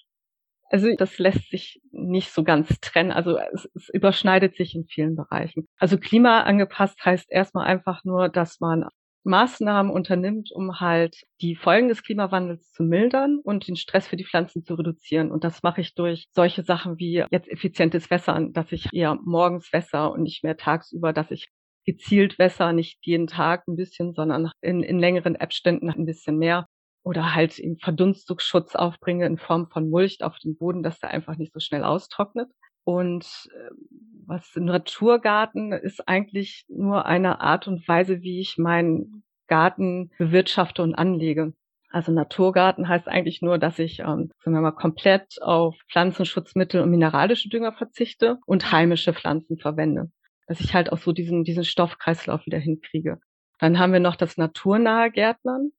Also 0.70 0.88
das 0.96 1.18
lässt 1.18 1.50
sich 1.50 1.80
nicht 1.92 2.30
so 2.30 2.44
ganz 2.44 2.68
trennen. 2.80 3.10
Also 3.10 3.38
es, 3.38 3.68
es 3.74 3.88
überschneidet 3.88 4.56
sich 4.56 4.74
in 4.74 4.86
vielen 4.86 5.16
Bereichen. 5.16 5.66
Also 5.78 5.96
klimaangepasst 5.98 7.02
heißt 7.04 7.30
erstmal 7.30 7.66
einfach 7.66 8.04
nur, 8.04 8.28
dass 8.28 8.60
man 8.60 8.86
Maßnahmen 9.24 9.92
unternimmt, 9.92 10.50
um 10.52 10.80
halt 10.80 11.22
die 11.40 11.54
Folgen 11.54 11.88
des 11.88 12.02
Klimawandels 12.02 12.72
zu 12.72 12.82
mildern 12.82 13.40
und 13.42 13.68
den 13.68 13.76
Stress 13.76 14.06
für 14.06 14.16
die 14.16 14.24
Pflanzen 14.24 14.64
zu 14.64 14.74
reduzieren. 14.74 15.30
Und 15.30 15.44
das 15.44 15.62
mache 15.62 15.80
ich 15.80 15.94
durch 15.94 16.26
solche 16.32 16.62
Sachen 16.62 16.98
wie 16.98 17.24
jetzt 17.30 17.48
effizientes 17.48 18.10
Wässern, 18.10 18.52
dass 18.52 18.72
ich 18.72 18.88
eher 18.92 19.16
morgens 19.22 19.72
wässer 19.72 20.12
und 20.12 20.22
nicht 20.22 20.44
mehr 20.44 20.56
tagsüber, 20.56 21.12
dass 21.12 21.30
ich 21.30 21.48
gezielt 21.88 22.38
wässer, 22.38 22.74
nicht 22.74 22.98
jeden 23.06 23.26
Tag 23.26 23.66
ein 23.66 23.74
bisschen, 23.74 24.12
sondern 24.12 24.50
in, 24.60 24.82
in 24.82 24.98
längeren 24.98 25.36
Abständen 25.36 25.88
ein 25.88 26.04
bisschen 26.04 26.36
mehr 26.36 26.66
oder 27.02 27.34
halt 27.34 27.58
eben 27.58 27.78
Verdunstungsschutz 27.78 28.74
aufbringe 28.74 29.24
in 29.24 29.38
Form 29.38 29.70
von 29.70 29.88
Mulch 29.88 30.18
auf 30.20 30.38
dem 30.38 30.58
Boden, 30.58 30.82
dass 30.82 31.00
der 31.00 31.08
einfach 31.08 31.38
nicht 31.38 31.54
so 31.54 31.60
schnell 31.60 31.84
austrocknet. 31.84 32.50
Und 32.84 33.24
äh, 33.54 33.70
was 34.26 34.54
Naturgarten 34.54 35.72
ist 35.72 36.06
eigentlich 36.06 36.66
nur 36.68 37.06
eine 37.06 37.40
Art 37.40 37.66
und 37.66 37.88
Weise, 37.88 38.20
wie 38.20 38.40
ich 38.40 38.58
meinen 38.58 39.22
Garten 39.46 40.10
bewirtschafte 40.18 40.82
und 40.82 40.94
anlege. 40.94 41.54
Also 41.88 42.12
Naturgarten 42.12 42.86
heißt 42.86 43.08
eigentlich 43.08 43.40
nur, 43.40 43.56
dass 43.56 43.78
ich, 43.78 44.00
ähm, 44.00 44.30
sagen 44.44 44.54
wir 44.54 44.60
mal, 44.60 44.72
komplett 44.72 45.40
auf 45.40 45.74
Pflanzenschutzmittel 45.90 46.82
und 46.82 46.90
mineralische 46.90 47.48
Dünger 47.48 47.72
verzichte 47.72 48.36
und 48.44 48.72
heimische 48.72 49.14
Pflanzen 49.14 49.56
verwende. 49.56 50.10
Dass 50.48 50.60
ich 50.60 50.74
halt 50.74 50.92
auch 50.92 50.98
so 50.98 51.12
diesen, 51.12 51.44
diesen 51.44 51.64
Stoffkreislauf 51.64 52.44
wieder 52.46 52.58
hinkriege. 52.58 53.20
Dann 53.58 53.78
haben 53.78 53.92
wir 53.92 54.00
noch 54.00 54.16
das 54.16 54.36
naturnahe 54.36 55.10
Gärtnern. 55.10 55.70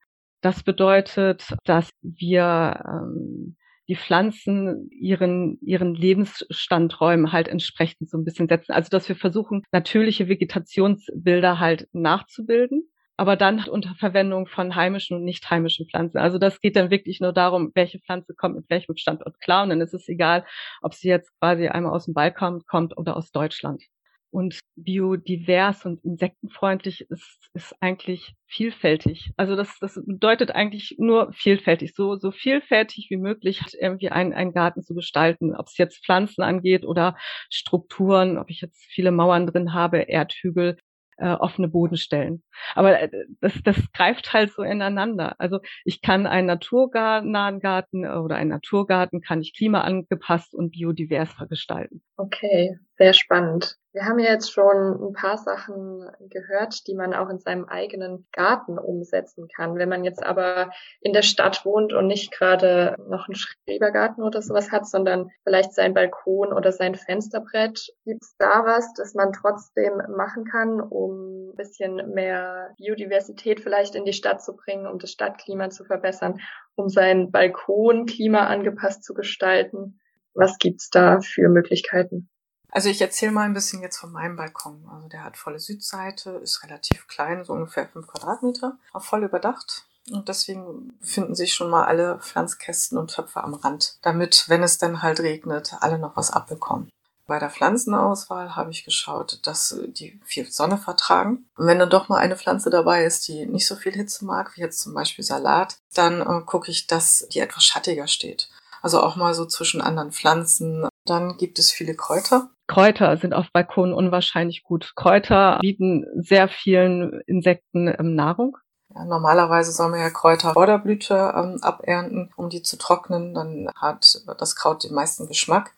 Das 0.42 0.64
bedeutet, 0.64 1.56
dass 1.66 1.90
wir 2.02 2.84
ähm, 2.88 3.58
die 3.90 3.96
Pflanzen 3.96 4.90
ihren, 4.92 5.60
ihren 5.62 5.96
Lebensstandräumen 5.96 7.32
halt 7.32 7.48
entsprechend 7.48 8.10
so 8.10 8.18
ein 8.18 8.24
bisschen 8.24 8.48
setzen. 8.48 8.72
Also, 8.72 8.90
dass 8.90 9.10
wir 9.10 9.16
versuchen, 9.16 9.64
natürliche 9.72 10.30
Vegetationsbilder 10.30 11.60
halt 11.60 11.88
nachzubilden, 11.92 12.84
aber 13.18 13.36
dann 13.36 13.68
unter 13.68 13.96
Verwendung 13.96 14.46
von 14.46 14.76
heimischen 14.76 15.18
und 15.18 15.26
nicht 15.26 15.50
heimischen 15.50 15.88
Pflanzen. 15.90 16.20
Also 16.20 16.38
das 16.38 16.62
geht 16.62 16.76
dann 16.76 16.92
wirklich 16.92 17.20
nur 17.20 17.34
darum, 17.34 17.72
welche 17.74 18.00
Pflanze 18.00 18.34
kommt 18.36 18.56
mit 18.56 18.70
welchem 18.70 18.96
Standort 18.96 19.42
klar. 19.42 19.64
Und 19.64 19.70
dann 19.70 19.82
ist 19.82 19.94
es 19.94 20.08
egal, 20.08 20.46
ob 20.82 20.94
sie 20.94 21.10
jetzt 21.10 21.38
quasi 21.40 21.68
einmal 21.68 21.92
aus 21.94 22.06
dem 22.06 22.14
Balkan 22.14 22.62
kommt 22.66 22.96
oder 22.96 23.18
aus 23.18 23.32
Deutschland 23.32 23.84
und 24.32 24.60
biodivers 24.76 25.86
und 25.86 26.04
insektenfreundlich 26.04 27.10
ist, 27.10 27.50
ist 27.54 27.76
eigentlich 27.82 28.36
vielfältig. 28.46 29.32
Also 29.38 29.56
das, 29.56 29.78
das 29.80 30.00
bedeutet 30.06 30.52
eigentlich 30.52 30.96
nur 31.00 31.32
vielfältig, 31.34 31.94
so, 31.96 32.16
so 32.16 32.32
vielfältig 32.32 33.08
wie 33.10 33.18
möglich 33.18 33.62
irgendwie 33.80 34.10
einen, 34.10 34.34
einen 34.34 34.54
Garten 34.54 34.84
zu 34.84 34.94
gestalten, 34.94 35.56
ob 35.56 35.68
es 35.68 35.78
jetzt 35.78 36.06
Pflanzen 36.06 36.44
angeht 36.44 36.86
oder 36.86 37.16
Strukturen, 37.50 38.38
ob 38.38 38.50
ich 38.50 38.62
jetzt 38.62 38.84
viele 38.90 39.12
Mauern 39.12 39.48
drin 39.48 39.74
habe, 39.74 40.00
Erdhügel, 40.00 40.78
äh, 41.20 41.34
offene 41.34 41.68
Bodenstellen. 41.68 42.44
Aber 42.76 43.00
äh, 43.00 43.10
das, 43.42 43.54
das 43.64 43.92
greift 43.94 44.34
halt 44.34 44.52
so 44.52 44.64
ineinander. 44.64 45.36
Also 45.38 45.60
ich 45.84 46.02
kann 46.02 46.26
einen 46.26 46.48
naturnahen 46.48 47.60
Garten 47.60 48.06
oder 48.06 48.36
einen 48.36 48.50
Naturgarten 48.50 49.22
kann 49.22 49.42
ich 49.42 49.54
klimaangepasst 49.56 50.54
und 50.56 50.72
biodivers 50.72 51.36
gestalten. 51.50 52.02
Okay, 52.16 52.80
sehr 53.00 53.14
spannend. 53.14 53.78
Wir 53.94 54.06
haben 54.06 54.20
ja 54.20 54.32
jetzt 54.32 54.52
schon 54.52 55.02
ein 55.02 55.14
paar 55.14 55.38
Sachen 55.38 56.08
gehört, 56.30 56.86
die 56.86 56.94
man 56.94 57.14
auch 57.14 57.30
in 57.30 57.40
seinem 57.40 57.66
eigenen 57.66 58.28
Garten 58.34 58.78
umsetzen 58.78 59.48
kann. 59.48 59.78
Wenn 59.78 59.90
man 59.90 60.04
jetzt 60.04 60.22
aber 60.22 60.70
in 61.02 61.14
der 61.14 61.24
Stadt 61.24 61.66
wohnt 61.66 61.94
und 61.94 62.06
nicht 62.06 62.32
gerade 62.32 62.98
noch 63.08 63.28
einen 63.28 63.36
Schrebergarten 63.36 64.22
oder 64.22 64.42
sowas 64.42 64.72
hat, 64.72 64.86
sondern 64.86 65.32
vielleicht 65.44 65.74
sein 65.74 65.96
Balkon 65.96 66.54
oder 66.54 66.72
sein 66.72 66.94
Fensterbrett, 66.94 67.88
gibt 68.06 68.22
es 68.22 68.36
da 68.38 68.64
was, 68.66 68.94
das 68.94 69.16
man 69.16 69.32
trotzdem 69.34 69.94
machen 70.16 70.44
kann, 70.44 70.82
um 70.82 71.50
ein 71.50 71.56
bisschen 71.56 72.14
mehr 72.14 72.76
Biodiversität 72.78 73.62
vielleicht 73.62 73.96
in 73.96 74.06
die 74.06 74.14
Stadt 74.14 74.44
zu 74.44 74.56
bringen, 74.56 74.86
um 74.86 75.00
das 75.00 75.12
Stadtklima 75.12 75.70
zu 75.72 75.84
verbessern, 75.86 76.42
um 76.76 76.90
sein 76.90 77.32
Balkon 77.32 78.06
klimaangepasst 78.06 79.04
zu 79.04 79.14
gestalten? 79.14 80.00
Was 80.36 80.60
gibt's 80.60 80.90
da 80.90 81.22
für 81.22 81.50
Möglichkeiten? 81.50 82.30
Also 82.72 82.90
ich 82.90 83.02
erzähle 83.02 83.32
mal 83.32 83.44
ein 83.44 83.54
bisschen 83.54 83.82
jetzt 83.82 83.98
von 83.98 84.12
meinem 84.12 84.36
Balkon. 84.36 84.88
Also 84.94 85.08
der 85.08 85.24
hat 85.24 85.38
volle 85.38 85.60
Südseite, 85.60 86.32
ist 86.44 86.64
relativ 86.64 87.08
klein, 87.08 87.44
so 87.44 87.54
ungefähr 87.54 87.88
fünf 87.88 88.08
Quadratmeter, 88.08 88.78
auch 88.94 89.04
voll 89.04 89.24
überdacht. 89.24 89.86
Und 90.12 90.28
deswegen 90.28 90.98
befinden 91.00 91.36
sich 91.36 91.54
schon 91.54 91.70
mal 91.70 91.86
alle 91.86 92.20
Pflanzkästen 92.20 92.98
und 92.98 93.14
Töpfe 93.14 93.44
am 93.44 93.54
Rand, 93.54 93.98
damit, 94.02 94.46
wenn 94.48 94.64
es 94.64 94.78
dann 94.78 95.02
halt 95.02 95.20
regnet, 95.20 95.76
alle 95.82 96.00
noch 96.00 96.16
was 96.16 96.32
abbekommen. 96.32 96.90
Bei 97.30 97.38
der 97.38 97.52
Pflanzenauswahl 97.52 98.56
habe 98.56 98.72
ich 98.72 98.86
geschaut, 98.86 99.40
dass 99.44 99.78
die 99.90 100.20
viel 100.26 100.50
Sonne 100.50 100.80
vertragen. 100.80 101.46
Und 101.58 101.68
wenn 101.68 101.78
dann 101.78 101.92
doch 101.92 102.10
mal 102.10 102.18
eine 102.18 102.36
Pflanze 102.36 102.72
dabei 102.72 103.06
ist, 103.06 103.28
die 103.28 103.46
nicht 103.46 103.68
so 103.68 103.76
viel 103.76 103.94
Hitze 103.94 104.26
mag, 104.26 104.58
wie 104.58 104.62
jetzt 104.62 104.80
zum 104.80 104.96
Beispiel 104.96 105.24
Salat, 105.24 105.78
dann 105.94 106.22
äh, 106.22 106.42
gucke 106.44 106.72
ich, 106.72 106.88
dass 106.88 107.28
die 107.32 107.40
etwas 107.40 107.64
schattiger 107.64 108.08
steht. 108.08 108.50
Also 108.82 109.00
auch 109.00 109.16
mal 109.16 109.36
so 109.36 109.46
zwischen 109.46 109.80
anderen 109.80 110.12
Pflanzen. 110.12 110.89
Dann 111.06 111.38
gibt 111.38 111.60
es 111.60 111.72
viele 111.72 111.96
Kräuter. 111.96 112.50
Kräuter 112.68 113.18
sind 113.18 113.34
auf 113.34 113.48
Balkonen 113.52 113.94
unwahrscheinlich 113.94 114.64
gut. 114.64 114.94
Kräuter 114.96 115.58
bieten 115.60 116.06
sehr 116.16 116.48
vielen 116.48 117.22
Insekten 117.26 117.88
ähm, 117.88 118.16
Nahrung. 118.16 118.58
Ja, 118.94 119.06
normalerweise 119.06 119.72
soll 119.72 119.90
man 119.90 120.00
ja 120.00 120.10
Kräuter 120.10 120.54
vor 120.54 120.66
der 120.66 120.78
Blüte 120.78 121.34
ähm, 121.36 121.58
abernten, 121.62 122.32
um 122.36 122.50
die 122.50 122.62
zu 122.64 122.78
trocknen. 122.78 123.34
Dann 123.34 123.70
hat 123.76 124.24
das 124.38 124.56
Kraut 124.56 124.84
den 124.84 124.94
meisten 124.94 125.28
Geschmack. 125.28 125.74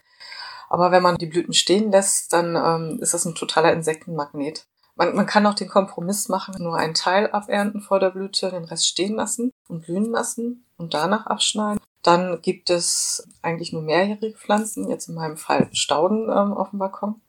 Aber 0.70 0.92
wenn 0.92 1.04
man 1.04 1.18
die 1.18 1.25
Blüten 1.25 1.54
stehen 1.54 1.92
lässt, 1.92 2.32
dann 2.32 2.56
ähm, 2.56 3.00
ist 3.01 3.13
das 3.13 3.25
ein 3.25 3.36
totaler 3.36 3.74
Insektenmagnet. 3.74 4.66
Man, 4.96 5.16
man 5.16 5.25
kann 5.25 5.46
auch 5.46 5.54
den 5.54 5.68
Kompromiss 5.68 6.30
machen, 6.30 6.56
nur 6.60 6.78
einen 6.78 6.94
Teil 6.94 7.30
abernten 7.32 7.82
vor 7.82 8.00
der 8.00 8.12
Blüte, 8.12 8.50
den 8.51 8.66
Rest 8.66 8.88
stehen 8.88 9.16
lassen 9.16 9.51
und 9.68 9.86
blühen 9.86 10.12
lassen 10.12 10.66
und 10.78 10.94
danach 10.94 11.25
abschneiden. 11.25 11.82
Dann 12.03 12.41
gibt 12.41 12.70
es 12.70 13.27
eigentlich 13.41 13.74
nur 13.74 13.81
mehrjährige 13.81 14.38
Pflanzen, 14.38 14.89
jetzt 14.89 15.08
in 15.08 15.15
meinem 15.15 15.38
Fall 15.38 15.70
Stauden 15.74 16.24
ähm, 16.24 16.53
auf 16.53 16.72
dem 16.72 16.79
Balkon. 16.79 17.22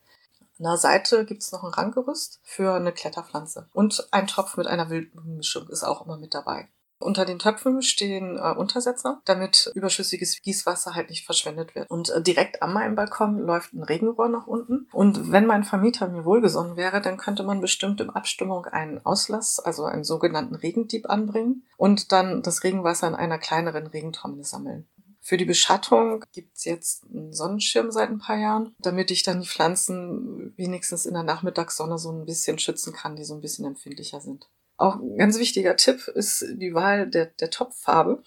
An 0.58 0.64
der 0.64 0.76
Seite 0.76 1.24
gibt 1.24 1.42
es 1.42 1.52
noch 1.52 1.64
ein 1.64 1.72
Ranggerüst 1.72 2.40
für 2.44 2.74
eine 2.74 2.92
Kletterpflanze. 2.92 3.68
Und 3.72 4.06
ein 4.12 4.26
Topf 4.26 4.56
mit 4.56 4.66
einer 4.66 4.90
Wildmischung 4.90 5.68
ist 5.68 5.82
auch 5.82 6.06
immer 6.06 6.16
mit 6.16 6.34
dabei. 6.34 6.68
Unter 7.02 7.24
den 7.24 7.38
Töpfen 7.38 7.82
stehen 7.82 8.38
äh, 8.38 8.54
Untersetzer, 8.56 9.20
damit 9.24 9.70
überschüssiges 9.74 10.40
Gießwasser 10.42 10.94
halt 10.94 11.10
nicht 11.10 11.24
verschwendet 11.24 11.74
wird. 11.74 11.90
Und 11.90 12.10
äh, 12.10 12.22
direkt 12.22 12.62
an 12.62 12.72
meinem 12.72 12.94
Balkon 12.94 13.38
läuft 13.38 13.72
ein 13.72 13.82
Regenrohr 13.82 14.28
nach 14.28 14.46
unten. 14.46 14.88
Und 14.92 15.32
wenn 15.32 15.46
mein 15.46 15.64
Vermieter 15.64 16.08
mir 16.08 16.24
wohlgesonnen 16.24 16.76
wäre, 16.76 17.00
dann 17.00 17.16
könnte 17.16 17.42
man 17.42 17.60
bestimmt 17.60 18.00
in 18.00 18.10
Abstimmung 18.10 18.66
einen 18.66 19.04
Auslass, 19.04 19.58
also 19.60 19.84
einen 19.84 20.04
sogenannten 20.04 20.54
Regendieb 20.54 21.10
anbringen 21.10 21.64
und 21.76 22.12
dann 22.12 22.42
das 22.42 22.64
Regenwasser 22.64 23.08
in 23.08 23.14
einer 23.14 23.38
kleineren 23.38 23.86
Regentrommel 23.86 24.44
sammeln. 24.44 24.86
Für 25.24 25.36
die 25.36 25.44
Beschattung 25.44 26.24
gibt's 26.32 26.64
jetzt 26.64 27.04
einen 27.04 27.32
Sonnenschirm 27.32 27.92
seit 27.92 28.10
ein 28.10 28.18
paar 28.18 28.38
Jahren, 28.38 28.74
damit 28.80 29.12
ich 29.12 29.22
dann 29.22 29.40
die 29.40 29.46
Pflanzen 29.46 30.52
wenigstens 30.56 31.06
in 31.06 31.14
der 31.14 31.22
Nachmittagssonne 31.22 31.96
so 31.96 32.10
ein 32.10 32.26
bisschen 32.26 32.58
schützen 32.58 32.92
kann, 32.92 33.14
die 33.14 33.22
so 33.22 33.34
ein 33.34 33.40
bisschen 33.40 33.64
empfindlicher 33.64 34.20
sind. 34.20 34.48
Auch 34.82 34.96
ein 34.96 35.16
ganz 35.16 35.38
wichtiger 35.38 35.76
Tipp 35.76 36.08
ist 36.08 36.44
die 36.54 36.74
Wahl 36.74 37.08
der, 37.08 37.26
der 37.26 37.50
Topffarbe. 37.50 38.20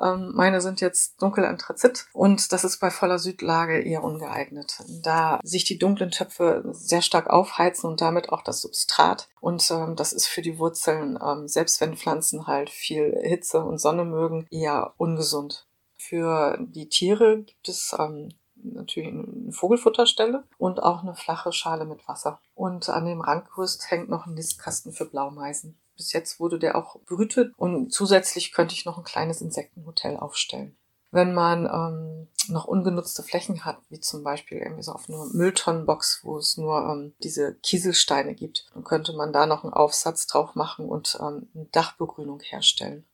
Ähm, 0.00 0.32
meine 0.34 0.60
sind 0.60 0.80
jetzt 0.80 1.22
dunkel 1.22 1.44
Anthrazit 1.44 2.06
und 2.12 2.52
das 2.52 2.64
ist 2.64 2.78
bei 2.78 2.90
voller 2.90 3.20
Südlage 3.20 3.80
eher 3.80 4.02
ungeeignet, 4.02 4.78
da 5.00 5.38
sich 5.44 5.62
die 5.62 5.78
dunklen 5.78 6.10
Töpfe 6.10 6.64
sehr 6.72 7.02
stark 7.02 7.30
aufheizen 7.30 7.88
und 7.88 8.00
damit 8.00 8.30
auch 8.30 8.42
das 8.42 8.62
Substrat. 8.62 9.28
Und 9.40 9.70
ähm, 9.70 9.94
das 9.94 10.12
ist 10.12 10.26
für 10.26 10.42
die 10.42 10.58
Wurzeln, 10.58 11.20
ähm, 11.24 11.46
selbst 11.46 11.80
wenn 11.80 11.96
Pflanzen 11.96 12.48
halt 12.48 12.68
viel 12.68 13.16
Hitze 13.22 13.62
und 13.62 13.78
Sonne 13.78 14.04
mögen, 14.04 14.48
eher 14.50 14.94
ungesund. 14.96 15.68
Für 15.96 16.58
die 16.58 16.88
Tiere 16.88 17.42
gibt 17.42 17.68
es 17.68 17.94
ähm, 17.96 18.30
natürlich 18.56 19.12
eine 19.12 19.52
Vogelfutterstelle 19.52 20.42
und 20.58 20.82
auch 20.82 21.02
eine 21.02 21.14
flache 21.14 21.52
Schale 21.52 21.84
mit 21.84 22.08
Wasser. 22.08 22.40
Und 22.56 22.88
an 22.88 23.06
dem 23.06 23.20
Randgerüst 23.20 23.88
hängt 23.88 24.08
noch 24.08 24.26
ein 24.26 24.34
Nistkasten 24.34 24.92
für 24.92 25.04
Blaumeisen. 25.04 25.78
Bis 25.96 26.12
jetzt 26.12 26.40
wurde 26.40 26.58
der 26.58 26.76
auch 26.76 27.00
brütet 27.04 27.52
und 27.56 27.92
zusätzlich 27.92 28.52
könnte 28.52 28.74
ich 28.74 28.84
noch 28.84 28.98
ein 28.98 29.04
kleines 29.04 29.40
Insektenhotel 29.40 30.16
aufstellen. 30.16 30.76
Wenn 31.10 31.34
man 31.34 31.66
ähm, 31.66 32.28
noch 32.48 32.64
ungenutzte 32.64 33.22
Flächen 33.22 33.66
hat, 33.66 33.78
wie 33.90 34.00
zum 34.00 34.24
Beispiel 34.24 34.58
irgendwie 34.58 34.82
so 34.82 34.92
auf 34.92 35.08
einer 35.08 35.26
Mülltonnenbox, 35.32 36.20
wo 36.24 36.38
es 36.38 36.56
nur 36.56 36.78
ähm, 36.88 37.14
diese 37.22 37.54
Kieselsteine 37.56 38.34
gibt, 38.34 38.66
dann 38.72 38.82
könnte 38.82 39.12
man 39.12 39.30
da 39.30 39.44
noch 39.44 39.62
einen 39.62 39.74
Aufsatz 39.74 40.26
drauf 40.26 40.54
machen 40.54 40.88
und 40.88 41.18
ähm, 41.20 41.48
eine 41.54 41.66
Dachbegrünung 41.66 42.40
herstellen. 42.40 43.04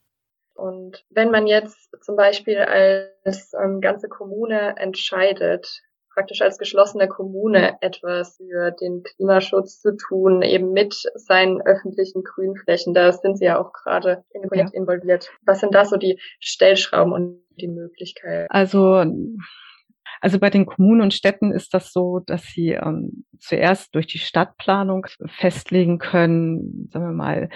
Und 0.55 1.05
wenn 1.11 1.31
man 1.31 1.47
jetzt 1.47 1.77
zum 2.03 2.17
Beispiel 2.17 2.59
als 2.59 3.53
ähm, 3.55 3.81
ganze 3.81 4.09
Kommune 4.09 4.77
entscheidet, 4.77 5.83
praktisch 6.19 6.43
als 6.43 6.59
geschlossene 6.59 7.07
Kommune 7.07 7.77
etwas 7.81 8.39
für 8.39 8.73
den 8.73 9.05
Klimaschutz 9.05 9.81
zu 9.81 9.97
tun, 9.97 10.43
eben 10.43 10.73
mit 10.73 10.97
seinen 11.15 11.63
öffentlichen 11.63 12.25
Grünflächen. 12.25 12.93
Da 12.93 13.13
sind 13.13 13.39
Sie 13.39 13.45
ja 13.45 13.61
auch 13.61 13.73
gerade 13.73 14.25
in 14.33 14.43
dem 14.43 14.49
Projekt 14.49 14.75
ja. 14.75 14.81
involviert. 14.81 15.31
Was 15.47 15.61
sind 15.61 15.77
da 15.77 15.85
so 15.85 15.97
die 15.97 16.19
Stellschrauben 16.41 17.13
und 17.13 17.41
die 17.61 17.69
Möglichkeiten? 17.69 18.49
Also 18.51 19.05
also 20.21 20.41
bei 20.41 20.51
den 20.51 20.67
Kommunen 20.67 21.03
und 21.03 21.15
Städten 21.15 21.53
ist 21.53 21.73
das 21.73 21.93
so, 21.93 22.19
dass 22.19 22.43
sie 22.43 22.71
ähm, 22.71 23.25
zuerst 23.39 23.95
durch 23.95 24.09
die 24.09 24.19
Stadtplanung 24.19 25.07
festlegen 25.29 25.99
können, 25.99 26.89
sagen 26.91 27.07
wir 27.07 27.13
mal, 27.13 27.49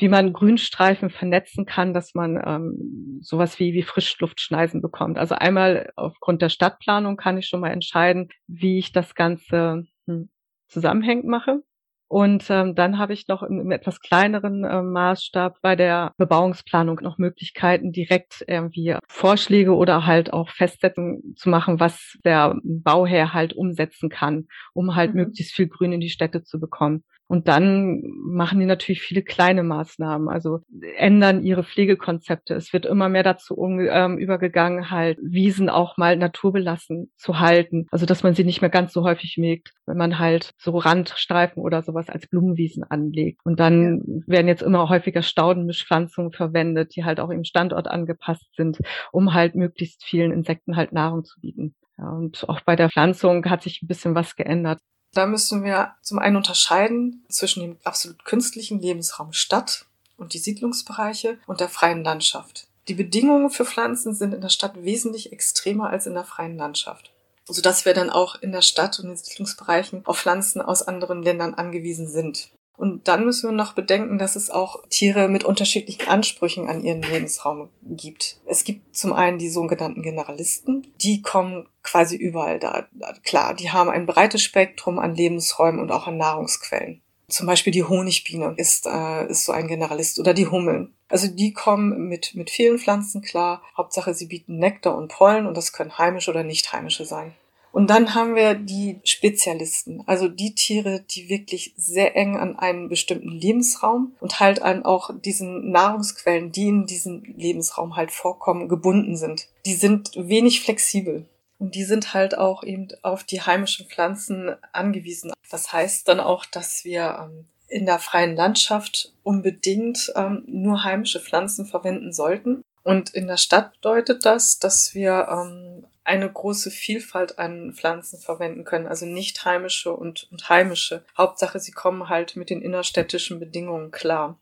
wie 0.00 0.08
man 0.08 0.32
Grünstreifen 0.32 1.10
vernetzen 1.10 1.66
kann, 1.66 1.92
dass 1.94 2.14
man 2.14 2.40
ähm, 2.44 3.20
sowas 3.20 3.58
wie, 3.58 3.74
wie 3.74 3.82
Frischluftschneisen 3.82 4.80
bekommt. 4.80 5.18
Also 5.18 5.34
einmal 5.34 5.92
aufgrund 5.96 6.42
der 6.42 6.48
Stadtplanung 6.48 7.16
kann 7.16 7.38
ich 7.38 7.46
schon 7.46 7.60
mal 7.60 7.70
entscheiden, 7.70 8.28
wie 8.46 8.78
ich 8.78 8.92
das 8.92 9.14
Ganze 9.14 9.84
hm, 10.06 10.30
zusammenhängend 10.68 11.26
mache. 11.26 11.62
Und 12.08 12.50
ähm, 12.50 12.74
dann 12.74 12.98
habe 12.98 13.12
ich 13.12 13.28
noch 13.28 13.44
im, 13.44 13.60
im 13.60 13.70
etwas 13.70 14.00
kleineren 14.00 14.64
äh, 14.64 14.82
Maßstab 14.82 15.58
bei 15.62 15.76
der 15.76 16.12
Bebauungsplanung 16.16 16.98
noch 17.02 17.18
Möglichkeiten, 17.18 17.92
direkt 17.92 18.44
irgendwie 18.48 18.96
Vorschläge 19.08 19.76
oder 19.76 20.06
halt 20.06 20.32
auch 20.32 20.50
Festsetzungen 20.50 21.36
zu 21.36 21.48
machen, 21.50 21.78
was 21.78 22.18
der 22.24 22.56
Bauherr 22.64 23.32
halt 23.32 23.52
umsetzen 23.52 24.08
kann, 24.08 24.48
um 24.72 24.96
halt 24.96 25.14
mhm. 25.14 25.20
möglichst 25.20 25.54
viel 25.54 25.68
Grün 25.68 25.92
in 25.92 26.00
die 26.00 26.08
Städte 26.08 26.42
zu 26.42 26.58
bekommen. 26.58 27.04
Und 27.30 27.46
dann 27.46 28.02
machen 28.16 28.58
die 28.58 28.66
natürlich 28.66 29.02
viele 29.02 29.22
kleine 29.22 29.62
Maßnahmen, 29.62 30.28
also 30.28 30.62
ändern 30.96 31.44
ihre 31.44 31.62
Pflegekonzepte. 31.62 32.54
Es 32.54 32.72
wird 32.72 32.86
immer 32.86 33.08
mehr 33.08 33.22
dazu 33.22 33.54
um, 33.54 33.78
ähm, 33.78 34.18
übergegangen, 34.18 34.90
halt 34.90 35.16
Wiesen 35.22 35.70
auch 35.70 35.96
mal 35.96 36.16
naturbelassen 36.16 37.12
zu 37.14 37.38
halten. 37.38 37.86
Also 37.92 38.04
dass 38.04 38.24
man 38.24 38.34
sie 38.34 38.42
nicht 38.42 38.62
mehr 38.62 38.68
ganz 38.68 38.92
so 38.92 39.04
häufig 39.04 39.38
mägt, 39.38 39.70
wenn 39.86 39.96
man 39.96 40.18
halt 40.18 40.54
so 40.58 40.76
Randstreifen 40.76 41.62
oder 41.62 41.82
sowas 41.82 42.08
als 42.08 42.26
Blumenwiesen 42.26 42.82
anlegt. 42.82 43.42
Und 43.44 43.60
dann 43.60 43.98
ja. 43.98 44.22
werden 44.26 44.48
jetzt 44.48 44.62
immer 44.62 44.88
häufiger 44.88 45.22
Staudenmischpflanzungen 45.22 46.32
verwendet, 46.32 46.96
die 46.96 47.04
halt 47.04 47.20
auch 47.20 47.30
im 47.30 47.44
Standort 47.44 47.86
angepasst 47.86 48.56
sind, 48.56 48.78
um 49.12 49.34
halt 49.34 49.54
möglichst 49.54 50.02
vielen 50.02 50.32
Insekten 50.32 50.74
halt 50.74 50.90
Nahrung 50.92 51.24
zu 51.24 51.38
bieten. 51.38 51.76
Ja, 51.96 52.10
und 52.10 52.48
auch 52.48 52.60
bei 52.62 52.74
der 52.74 52.90
Pflanzung 52.90 53.44
hat 53.44 53.62
sich 53.62 53.82
ein 53.82 53.86
bisschen 53.86 54.16
was 54.16 54.34
geändert. 54.34 54.80
Da 55.12 55.26
müssen 55.26 55.64
wir 55.64 55.94
zum 56.02 56.18
einen 56.18 56.36
unterscheiden 56.36 57.24
zwischen 57.28 57.60
dem 57.60 57.76
absolut 57.84 58.24
künstlichen 58.24 58.80
Lebensraum 58.80 59.32
Stadt 59.32 59.86
und 60.16 60.34
die 60.34 60.38
Siedlungsbereiche 60.38 61.38
und 61.46 61.60
der 61.60 61.68
freien 61.68 62.04
Landschaft. 62.04 62.68
Die 62.88 62.94
Bedingungen 62.94 63.50
für 63.50 63.64
Pflanzen 63.64 64.14
sind 64.14 64.34
in 64.34 64.40
der 64.40 64.48
Stadt 64.48 64.82
wesentlich 64.82 65.32
extremer 65.32 65.90
als 65.90 66.06
in 66.06 66.14
der 66.14 66.24
freien 66.24 66.56
Landschaft 66.56 67.12
sodass 67.52 67.84
wir 67.84 67.94
dann 67.94 68.10
auch 68.10 68.36
in 68.40 68.52
der 68.52 68.62
Stadt 68.62 68.98
und 68.98 69.06
in 69.06 69.10
den 69.10 69.16
Siedlungsbereichen 69.16 70.06
auf 70.06 70.18
Pflanzen 70.18 70.60
aus 70.60 70.82
anderen 70.82 71.22
Ländern 71.22 71.54
angewiesen 71.54 72.08
sind. 72.08 72.50
Und 72.80 73.08
dann 73.08 73.26
müssen 73.26 73.50
wir 73.50 73.54
noch 73.54 73.74
bedenken, 73.74 74.16
dass 74.16 74.36
es 74.36 74.48
auch 74.48 74.80
Tiere 74.88 75.28
mit 75.28 75.44
unterschiedlichen 75.44 76.08
Ansprüchen 76.08 76.66
an 76.66 76.82
ihren 76.82 77.02
Lebensraum 77.02 77.68
gibt. 77.82 78.40
Es 78.46 78.64
gibt 78.64 78.96
zum 78.96 79.12
einen 79.12 79.36
die 79.36 79.50
sogenannten 79.50 80.00
Generalisten, 80.00 80.86
die 81.02 81.20
kommen 81.20 81.68
quasi 81.82 82.16
überall 82.16 82.58
da. 82.58 82.86
Klar, 83.22 83.52
die 83.52 83.70
haben 83.70 83.90
ein 83.90 84.06
breites 84.06 84.40
Spektrum 84.40 84.98
an 84.98 85.14
Lebensräumen 85.14 85.78
und 85.78 85.92
auch 85.92 86.06
an 86.06 86.16
Nahrungsquellen. 86.16 87.02
Zum 87.28 87.46
Beispiel 87.46 87.70
die 87.70 87.84
Honigbiene 87.84 88.54
ist, 88.56 88.86
äh, 88.86 89.26
ist 89.26 89.44
so 89.44 89.52
ein 89.52 89.68
Generalist 89.68 90.18
oder 90.18 90.32
die 90.32 90.46
Hummeln. 90.46 90.94
Also 91.10 91.26
die 91.26 91.52
kommen 91.52 92.08
mit, 92.08 92.34
mit 92.34 92.48
vielen 92.48 92.78
Pflanzen 92.78 93.20
klar. 93.20 93.60
Hauptsache, 93.76 94.14
sie 94.14 94.26
bieten 94.26 94.56
Nektar 94.56 94.96
und 94.96 95.08
Pollen 95.08 95.46
und 95.46 95.54
das 95.54 95.74
können 95.74 95.98
heimische 95.98 96.30
oder 96.30 96.44
nicht 96.44 96.72
heimische 96.72 97.04
sein. 97.04 97.34
Und 97.72 97.88
dann 97.88 98.14
haben 98.14 98.34
wir 98.34 98.54
die 98.54 99.00
Spezialisten, 99.04 100.02
also 100.06 100.28
die 100.28 100.54
Tiere, 100.54 101.04
die 101.08 101.28
wirklich 101.28 101.72
sehr 101.76 102.16
eng 102.16 102.36
an 102.36 102.58
einen 102.58 102.88
bestimmten 102.88 103.30
Lebensraum 103.30 104.14
und 104.20 104.40
halt 104.40 104.60
an 104.62 104.84
auch 104.84 105.10
diesen 105.14 105.70
Nahrungsquellen, 105.70 106.50
die 106.52 106.68
in 106.68 106.86
diesem 106.86 107.22
Lebensraum 107.22 107.96
halt 107.96 108.10
vorkommen, 108.10 108.68
gebunden 108.68 109.16
sind. 109.16 109.48
Die 109.66 109.74
sind 109.74 110.10
wenig 110.16 110.62
flexibel. 110.62 111.26
Und 111.58 111.74
die 111.74 111.84
sind 111.84 112.14
halt 112.14 112.38
auch 112.38 112.64
eben 112.64 112.88
auf 113.02 113.22
die 113.22 113.42
heimischen 113.42 113.86
Pflanzen 113.86 114.56
angewiesen. 114.72 115.30
Das 115.50 115.72
heißt 115.72 116.08
dann 116.08 116.18
auch, 116.18 116.46
dass 116.46 116.84
wir 116.84 117.28
ähm, 117.30 117.44
in 117.68 117.84
der 117.84 117.98
freien 117.98 118.34
Landschaft 118.34 119.12
unbedingt 119.22 120.10
ähm, 120.16 120.42
nur 120.46 120.84
heimische 120.84 121.20
Pflanzen 121.20 121.66
verwenden 121.66 122.12
sollten. 122.12 122.62
Und 122.82 123.10
in 123.10 123.26
der 123.26 123.36
Stadt 123.36 123.72
bedeutet 123.74 124.24
das, 124.24 124.58
dass 124.58 124.94
wir 124.94 125.28
ähm, 125.30 125.84
eine 126.04 126.30
große 126.30 126.70
Vielfalt 126.70 127.38
an 127.38 127.72
Pflanzen 127.74 128.18
verwenden 128.18 128.64
können, 128.64 128.86
also 128.86 129.06
nicht 129.06 129.44
heimische 129.44 129.92
und, 129.94 130.28
und 130.30 130.48
heimische. 130.48 131.04
Hauptsache, 131.16 131.58
sie 131.60 131.72
kommen 131.72 132.08
halt 132.08 132.36
mit 132.36 132.50
den 132.50 132.62
innerstädtischen 132.62 133.38
Bedingungen 133.38 133.90
klar. 133.90 134.38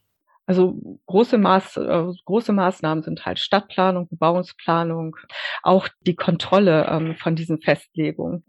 Also 0.49 0.81
große, 1.05 1.37
Maß, 1.37 1.77
äh, 1.77 2.07
große 2.25 2.55
Maßnahmen 2.55 3.05
sind 3.05 3.27
halt 3.27 3.39
Stadtplanung, 3.39 4.09
Bebauungsplanung, 4.09 5.15
auch 5.63 5.89
die 6.07 6.17
Kontrolle 6.17 6.87
ähm, 6.91 7.17
von 7.17 7.37
diesen 7.37 7.61
Festlegungen. 7.61 8.45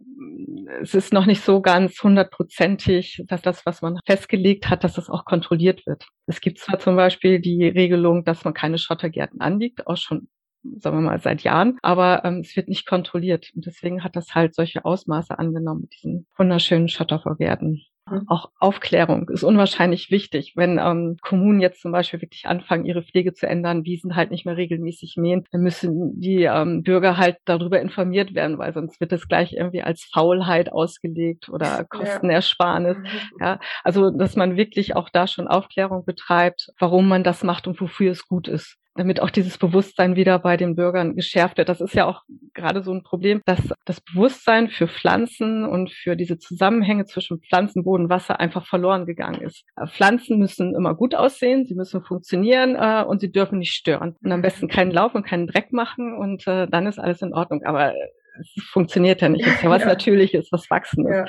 Es 0.82 0.94
ist 0.94 1.12
noch 1.12 1.26
nicht 1.26 1.44
so 1.44 1.62
ganz 1.62 2.02
hundertprozentig, 2.02 3.26
dass 3.28 3.42
das, 3.42 3.66
was 3.66 3.82
man 3.82 4.00
festgelegt 4.06 4.70
hat, 4.70 4.86
dass 4.86 4.94
das 4.94 5.10
auch 5.10 5.26
kontrolliert 5.26 5.86
wird. 5.86 6.08
Es 6.26 6.40
gibt 6.40 6.60
zwar 6.60 6.80
zum 6.80 6.96
Beispiel 6.96 7.42
die 7.42 7.68
Regelung, 7.68 8.24
dass 8.24 8.46
man 8.46 8.54
keine 8.54 8.78
Schottergärten 8.78 9.42
anlegt, 9.42 9.86
auch 9.86 9.98
schon 9.98 10.30
sagen 10.64 10.98
wir 10.98 11.02
mal, 11.02 11.20
seit 11.20 11.42
Jahren, 11.42 11.78
aber 11.82 12.24
ähm, 12.26 12.40
es 12.40 12.56
wird 12.56 12.68
nicht 12.68 12.86
kontrolliert. 12.86 13.52
Und 13.56 13.66
deswegen 13.66 14.04
hat 14.04 14.16
das 14.16 14.36
halt 14.36 14.56
solche 14.56 14.86
Ausmaße 14.86 15.38
angenommen 15.38 15.82
mit 15.82 15.94
diesen 15.96 16.28
wunderschönen 16.38 16.90
Schottervorgärten. 16.90 17.82
Mhm. 18.12 18.26
Auch 18.28 18.52
Aufklärung 18.60 19.30
ist 19.30 19.44
unwahrscheinlich 19.44 20.12
wichtig. 20.12 20.54
Wenn 20.56 20.80
ähm, 20.80 21.18
Kommunen 21.22 21.60
jetzt 21.60 21.82
zum 21.82 21.92
Beispiel 21.92 22.22
wirklich 22.22 22.48
anfangen, 22.48 22.86
ihre 22.86 23.04
Pflege 23.04 23.34
zu 23.34 23.48
ändern, 23.48 23.86
Wiesen 23.86 24.16
halt 24.16 24.32
nicht 24.32 24.46
mehr 24.46 24.58
regelmäßig 24.58 25.16
mähen, 25.18 25.46
dann 25.52 25.62
müssen 25.62 26.20
die 26.20 26.44
ähm, 26.44 26.84
Bürger 26.84 27.18
halt 27.18 27.38
darüber 27.46 27.80
informiert 27.80 28.34
werden, 28.34 28.58
weil 28.58 28.74
sonst 28.74 29.00
wird 29.00 29.12
es 29.12 29.28
gleich 29.28 29.54
irgendwie 29.54 29.82
als 29.82 30.04
Faulheit 30.12 30.72
ausgelegt 30.72 31.50
oder 31.50 31.86
Kostenersparnis. 31.90 32.98
Ja. 33.40 33.46
ja, 33.46 33.60
also 33.84 34.10
dass 34.12 34.36
man 34.36 34.58
wirklich 34.58 34.96
auch 34.96 35.10
da 35.10 35.28
schon 35.28 35.48
Aufklärung 35.48 36.06
betreibt, 36.06 36.70
warum 36.80 37.08
man 37.08 37.24
das 37.24 37.44
macht 37.44 37.68
und 37.68 37.80
wofür 37.80 38.12
es 38.12 38.28
gut 38.28 38.48
ist 38.48 38.78
damit 39.00 39.22
auch 39.22 39.30
dieses 39.30 39.58
Bewusstsein 39.58 40.18
wieder 40.18 40.40
bei 40.40 40.58
den 40.58 40.76
Bürgern 40.76 41.16
geschärft 41.16 41.58
wird. 41.58 41.70
Das 41.70 41.80
ist 41.80 41.94
ja 41.94 42.06
auch 42.06 42.24
gerade 42.54 42.84
so 42.84 42.94
ein 42.94 43.02
Problem, 43.02 43.42
dass 43.46 43.60
das 43.86 44.02
Bewusstsein 44.02 44.70
für 44.70 44.88
Pflanzen 44.88 45.64
und 45.64 45.92
für 45.92 46.18
diese 46.18 46.38
Zusammenhänge 46.38 47.06
zwischen 47.06 47.40
Pflanzen, 47.40 47.84
Boden, 47.86 48.10
Wasser 48.10 48.42
einfach 48.42 48.68
verloren 48.68 49.06
gegangen 49.06 49.42
ist. 49.42 49.64
Äh, 49.78 49.88
Pflanzen 49.88 50.38
müssen 50.38 50.76
immer 50.76 50.96
gut 50.96 51.16
aussehen, 51.16 51.66
sie 51.66 51.76
müssen 51.76 52.04
funktionieren 52.04 52.76
äh, 52.76 53.06
und 53.06 53.22
sie 53.22 53.32
dürfen 53.32 53.60
nicht 53.60 53.74
stören. 53.74 54.18
Und 54.22 54.32
am 54.32 54.42
besten 54.42 54.68
keinen 54.68 54.92
Lauf 54.92 55.16
und 55.16 55.26
keinen 55.26 55.48
Dreck 55.48 55.72
machen 55.72 56.14
und 56.18 56.46
äh, 56.46 56.68
dann 56.68 56.86
ist 56.86 57.00
alles 57.00 57.22
in 57.22 57.34
Ordnung. 57.34 57.64
Aber 57.64 57.94
es 58.40 58.64
funktioniert 58.72 59.22
ja 59.22 59.30
nicht. 59.30 59.48
Es 59.48 59.56
ist 59.56 59.64
ja 59.64 59.70
was 59.70 59.82
ja. 59.84 59.88
Natürliches, 59.88 60.50
was 60.52 60.70
Wachsendes. 60.70 61.14
Ja. 61.16 61.26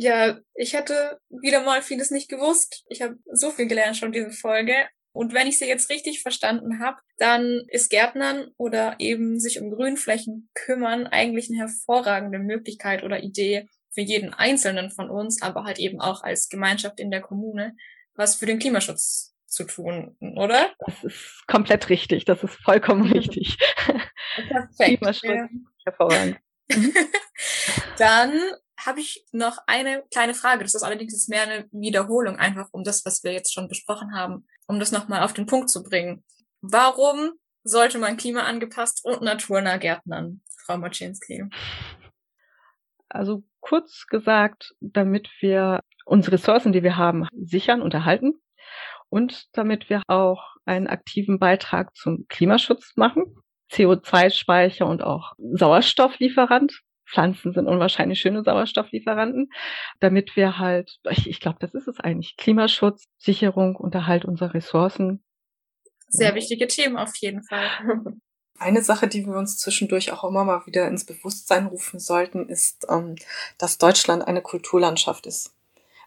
Ja, 0.00 0.38
ich 0.54 0.76
hatte 0.76 1.18
wieder 1.28 1.64
mal 1.64 1.82
vieles 1.82 2.12
nicht 2.12 2.28
gewusst. 2.28 2.84
Ich 2.88 3.02
habe 3.02 3.16
so 3.32 3.50
viel 3.50 3.66
gelernt 3.66 3.96
schon 3.96 4.12
diese 4.12 4.30
Folge. 4.30 4.72
Und 5.18 5.34
wenn 5.34 5.48
ich 5.48 5.58
sie 5.58 5.66
jetzt 5.66 5.90
richtig 5.90 6.22
verstanden 6.22 6.78
habe, 6.78 6.98
dann 7.16 7.64
ist 7.66 7.90
Gärtnern 7.90 8.52
oder 8.56 8.94
eben 9.00 9.40
sich 9.40 9.60
um 9.60 9.68
Grünflächen 9.72 10.48
kümmern 10.54 11.08
eigentlich 11.08 11.48
eine 11.50 11.58
hervorragende 11.58 12.38
Möglichkeit 12.38 13.02
oder 13.02 13.20
Idee 13.24 13.68
für 13.92 14.02
jeden 14.02 14.32
Einzelnen 14.32 14.92
von 14.92 15.10
uns, 15.10 15.42
aber 15.42 15.64
halt 15.64 15.80
eben 15.80 16.00
auch 16.00 16.22
als 16.22 16.48
Gemeinschaft 16.48 17.00
in 17.00 17.10
der 17.10 17.20
Kommune, 17.20 17.74
was 18.14 18.36
für 18.36 18.46
den 18.46 18.60
Klimaschutz 18.60 19.34
zu 19.44 19.64
tun, 19.64 20.16
oder? 20.36 20.72
Das 20.86 21.02
ist 21.02 21.42
komplett 21.48 21.88
richtig. 21.88 22.24
Das 22.24 22.44
ist 22.44 22.54
vollkommen 22.62 23.10
richtig. 23.12 23.58
Perfekt. 24.36 25.00
Klimaschutz, 25.00 25.50
hervorragend. 25.84 26.38
Dann 27.98 28.40
habe 28.78 29.00
ich 29.00 29.26
noch 29.32 29.58
eine 29.66 30.04
kleine 30.12 30.34
Frage. 30.34 30.62
Das 30.62 30.76
ist 30.76 30.84
allerdings 30.84 31.12
jetzt 31.12 31.28
mehr 31.28 31.42
eine 31.42 31.68
Wiederholung, 31.72 32.36
einfach 32.36 32.68
um 32.70 32.84
das, 32.84 33.04
was 33.04 33.24
wir 33.24 33.32
jetzt 33.32 33.52
schon 33.52 33.66
besprochen 33.66 34.14
haben, 34.14 34.46
um 34.68 34.78
das 34.78 34.92
nochmal 34.92 35.22
auf 35.22 35.32
den 35.32 35.46
Punkt 35.46 35.70
zu 35.70 35.82
bringen. 35.82 36.22
Warum 36.60 37.32
sollte 37.64 37.98
man 37.98 38.16
klimaangepasst 38.16 39.04
und 39.04 39.22
naturnah 39.22 39.78
gärtnern, 39.78 40.42
Frau 40.64 40.78
Maczynski? 40.78 41.44
Also 43.08 43.42
kurz 43.60 44.06
gesagt, 44.06 44.74
damit 44.80 45.28
wir 45.40 45.80
unsere 46.04 46.34
Ressourcen, 46.34 46.72
die 46.72 46.82
wir 46.82 46.96
haben, 46.96 47.26
sichern 47.32 47.82
und 47.82 47.94
erhalten 47.94 48.34
und 49.08 49.46
damit 49.52 49.88
wir 49.88 50.02
auch 50.06 50.56
einen 50.64 50.86
aktiven 50.86 51.38
Beitrag 51.38 51.96
zum 51.96 52.26
Klimaschutz 52.28 52.92
machen. 52.96 53.24
CO2-Speicher 53.72 54.86
und 54.86 55.02
auch 55.02 55.32
Sauerstofflieferant. 55.38 56.80
Pflanzen 57.08 57.52
sind 57.52 57.66
unwahrscheinlich 57.66 58.20
schöne 58.20 58.42
Sauerstofflieferanten, 58.42 59.50
damit 60.00 60.36
wir 60.36 60.58
halt, 60.58 60.98
ich, 61.10 61.28
ich 61.28 61.40
glaube, 61.40 61.58
das 61.60 61.74
ist 61.74 61.88
es 61.88 62.00
eigentlich, 62.00 62.36
Klimaschutz, 62.36 63.04
Sicherung, 63.16 63.76
Unterhalt 63.76 64.24
unserer 64.24 64.54
Ressourcen. 64.54 65.22
Sehr 66.08 66.34
wichtige 66.34 66.66
Themen 66.66 66.96
auf 66.96 67.16
jeden 67.16 67.42
Fall. 67.42 67.68
Eine 68.58 68.82
Sache, 68.82 69.06
die 69.06 69.24
wir 69.24 69.36
uns 69.36 69.58
zwischendurch 69.58 70.10
auch 70.12 70.24
immer 70.24 70.44
mal 70.44 70.66
wieder 70.66 70.88
ins 70.88 71.04
Bewusstsein 71.04 71.66
rufen 71.66 72.00
sollten, 72.00 72.48
ist, 72.48 72.86
ähm, 72.90 73.14
dass 73.56 73.78
Deutschland 73.78 74.26
eine 74.26 74.42
Kulturlandschaft 74.42 75.26
ist. 75.26 75.54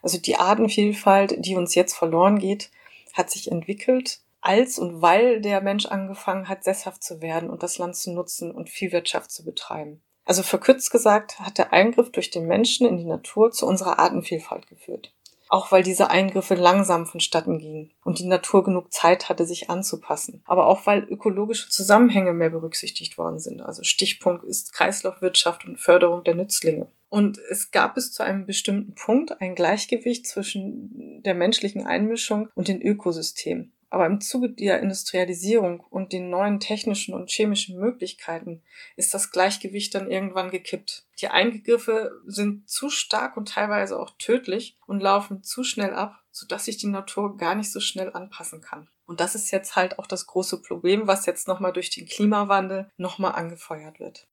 Also 0.02 0.18
die 0.18 0.36
Artenvielfalt, 0.36 1.34
die 1.38 1.56
uns 1.56 1.74
jetzt 1.74 1.94
verloren 1.94 2.38
geht, 2.38 2.70
hat 3.14 3.30
sich 3.30 3.50
entwickelt, 3.50 4.20
als 4.40 4.78
und 4.78 5.00
weil 5.00 5.40
der 5.40 5.60
Mensch 5.62 5.86
angefangen 5.86 6.48
hat, 6.48 6.64
sesshaft 6.64 7.02
zu 7.02 7.22
werden 7.22 7.48
und 7.48 7.62
das 7.62 7.78
Land 7.78 7.96
zu 7.96 8.12
nutzen 8.12 8.50
und 8.50 8.68
Viehwirtschaft 8.68 9.30
zu 9.30 9.44
betreiben. 9.44 10.02
Also 10.24 10.42
verkürzt 10.42 10.90
gesagt 10.90 11.40
hat 11.40 11.58
der 11.58 11.72
Eingriff 11.72 12.12
durch 12.12 12.30
den 12.30 12.46
Menschen 12.46 12.86
in 12.86 12.96
die 12.96 13.04
Natur 13.04 13.50
zu 13.50 13.66
unserer 13.66 13.98
Artenvielfalt 13.98 14.68
geführt 14.68 15.12
auch 15.52 15.70
weil 15.70 15.82
diese 15.82 16.08
Eingriffe 16.08 16.54
langsam 16.54 17.04
vonstatten 17.04 17.58
gingen 17.58 17.90
und 18.04 18.18
die 18.18 18.26
Natur 18.26 18.64
genug 18.64 18.90
Zeit 18.90 19.28
hatte, 19.28 19.44
sich 19.44 19.68
anzupassen. 19.68 20.40
Aber 20.46 20.66
auch 20.66 20.86
weil 20.86 21.04
ökologische 21.04 21.68
Zusammenhänge 21.68 22.32
mehr 22.32 22.48
berücksichtigt 22.48 23.18
worden 23.18 23.38
sind. 23.38 23.60
Also 23.60 23.82
Stichpunkt 23.82 24.44
ist 24.44 24.72
Kreislaufwirtschaft 24.72 25.66
und 25.66 25.78
Förderung 25.78 26.24
der 26.24 26.36
Nützlinge. 26.36 26.90
Und 27.10 27.36
es 27.50 27.70
gab 27.70 27.96
bis 27.96 28.12
zu 28.12 28.22
einem 28.22 28.46
bestimmten 28.46 28.94
Punkt 28.94 29.42
ein 29.42 29.54
Gleichgewicht 29.54 30.26
zwischen 30.26 31.22
der 31.22 31.34
menschlichen 31.34 31.86
Einmischung 31.86 32.48
und 32.54 32.68
den 32.68 32.80
Ökosystemen. 32.80 33.74
Aber 33.92 34.06
im 34.06 34.22
Zuge 34.22 34.48
der 34.48 34.80
Industrialisierung 34.80 35.80
und 35.80 36.14
den 36.14 36.30
neuen 36.30 36.60
technischen 36.60 37.12
und 37.12 37.30
chemischen 37.30 37.78
Möglichkeiten 37.78 38.62
ist 38.96 39.12
das 39.12 39.30
Gleichgewicht 39.30 39.94
dann 39.94 40.10
irgendwann 40.10 40.50
gekippt. 40.50 41.04
Die 41.20 41.28
Eingriffe 41.28 42.10
sind 42.24 42.70
zu 42.70 42.88
stark 42.88 43.36
und 43.36 43.50
teilweise 43.50 44.00
auch 44.00 44.12
tödlich 44.18 44.78
und 44.86 45.00
laufen 45.02 45.42
zu 45.42 45.62
schnell 45.62 45.92
ab, 45.92 46.24
sodass 46.30 46.64
sich 46.64 46.78
die 46.78 46.86
Natur 46.86 47.36
gar 47.36 47.54
nicht 47.54 47.70
so 47.70 47.80
schnell 47.80 48.10
anpassen 48.14 48.62
kann. 48.62 48.88
Und 49.04 49.20
das 49.20 49.34
ist 49.34 49.50
jetzt 49.50 49.76
halt 49.76 49.98
auch 49.98 50.06
das 50.06 50.26
große 50.26 50.62
Problem, 50.62 51.06
was 51.06 51.26
jetzt 51.26 51.46
nochmal 51.46 51.74
durch 51.74 51.90
den 51.90 52.06
Klimawandel 52.06 52.90
nochmal 52.96 53.32
angefeuert 53.32 54.00
wird. 54.00 54.26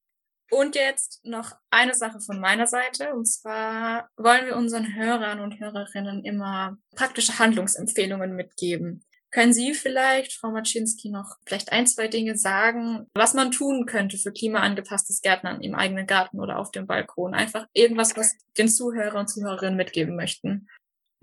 Und 0.52 0.76
jetzt 0.76 1.20
noch 1.26 1.52
eine 1.70 1.96
Sache 1.96 2.22
von 2.22 2.40
meiner 2.40 2.66
Seite. 2.66 3.14
Und 3.14 3.26
zwar 3.26 4.10
wollen 4.16 4.46
wir 4.46 4.56
unseren 4.56 4.96
Hörern 4.96 5.42
und 5.42 5.60
Hörerinnen 5.60 6.24
immer 6.24 6.78
praktische 6.96 7.38
Handlungsempfehlungen 7.38 8.38
mitgeben. 8.38 9.04
Können 9.32 9.54
Sie 9.54 9.74
vielleicht, 9.74 10.34
Frau 10.34 10.50
Maczynski, 10.50 11.10
noch 11.10 11.36
vielleicht 11.46 11.72
ein, 11.72 11.86
zwei 11.86 12.08
Dinge 12.08 12.36
sagen, 12.36 13.08
was 13.14 13.36
man 13.36 13.52
tun 13.52 13.86
könnte 13.86 14.18
für 14.18 14.32
klimaangepasstes 14.32 15.22
Gärtnern 15.22 15.62
im 15.62 15.76
eigenen 15.76 16.08
Garten 16.08 16.40
oder 16.40 16.58
auf 16.58 16.72
dem 16.72 16.88
Balkon? 16.88 17.36
Einfach 17.36 17.68
irgendwas, 17.74 18.18
was 18.18 18.36
den 18.58 18.68
Zuhörer 18.70 19.20
und 19.20 19.28
Zuhörerinnen 19.28 19.78
mitgeben 19.78 20.16
möchten. 20.16 20.68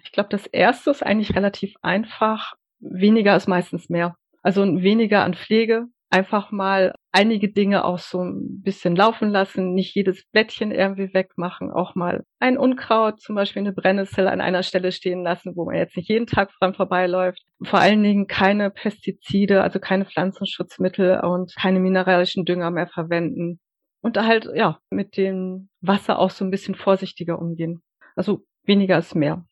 Ich 0.03 0.13
glaube, 0.13 0.29
das 0.31 0.47
erste 0.47 0.91
ist 0.91 1.03
eigentlich 1.03 1.35
relativ 1.35 1.75
einfach. 1.83 2.55
Weniger 2.79 3.37
ist 3.37 3.49
meistens 3.49 3.89
mehr. 3.89 4.17
Also 4.43 4.63
weniger 4.63 5.25
an 5.25 5.35
Pflege, 5.35 5.87
einfach 6.09 6.53
mal 6.53 6.95
einige 7.17 7.51
Dinge 7.51 7.87
auch 7.87 7.99
so 7.99 8.23
ein 8.23 8.61
bisschen 8.63 8.95
laufen 8.95 9.31
lassen, 9.31 9.73
nicht 9.73 9.95
jedes 9.95 10.27
Blättchen 10.33 10.71
irgendwie 10.71 11.15
wegmachen, 11.15 11.71
auch 11.71 11.95
mal 11.95 12.25
ein 12.41 12.59
Unkraut, 12.59 13.23
zum 13.23 13.35
Beispiel 13.35 13.61
eine 13.61 13.73
Brennnessel 13.73 14.29
an 14.29 14.43
einer 14.43 14.63
Stelle 14.63 14.93
stehen 14.93 15.23
lassen, 15.23 15.57
wo 15.57 15.65
man 15.65 15.77
jetzt 15.77 15.97
nicht 15.97 16.11
jeden 16.11 16.27
Tag 16.27 16.51
dran 16.59 16.75
vorbeiläuft. 16.75 17.43
Vor 17.63 17.79
allen 17.79 18.03
Dingen 18.03 18.27
keine 18.27 18.71
Pestizide, 18.71 19.63
also 19.63 19.81
keine 19.81 20.05
Pflanzenschutzmittel 20.05 21.21
und 21.21 21.55
keine 21.57 21.81
mineralischen 21.81 22.45
Dünger 22.45 22.71
mehr 22.71 22.87
verwenden. 22.87 23.61
Und 24.03 24.19
halt, 24.19 24.51
ja, 24.55 24.79
mit 24.91 25.17
dem 25.17 25.71
Wasser 25.81 26.19
auch 26.19 26.31
so 26.31 26.45
ein 26.45 26.51
bisschen 26.51 26.75
vorsichtiger 26.75 27.39
umgehen. 27.39 27.81
Also 28.15 28.45
weniger 28.65 28.99
ist 28.99 29.15
mehr. 29.15 29.47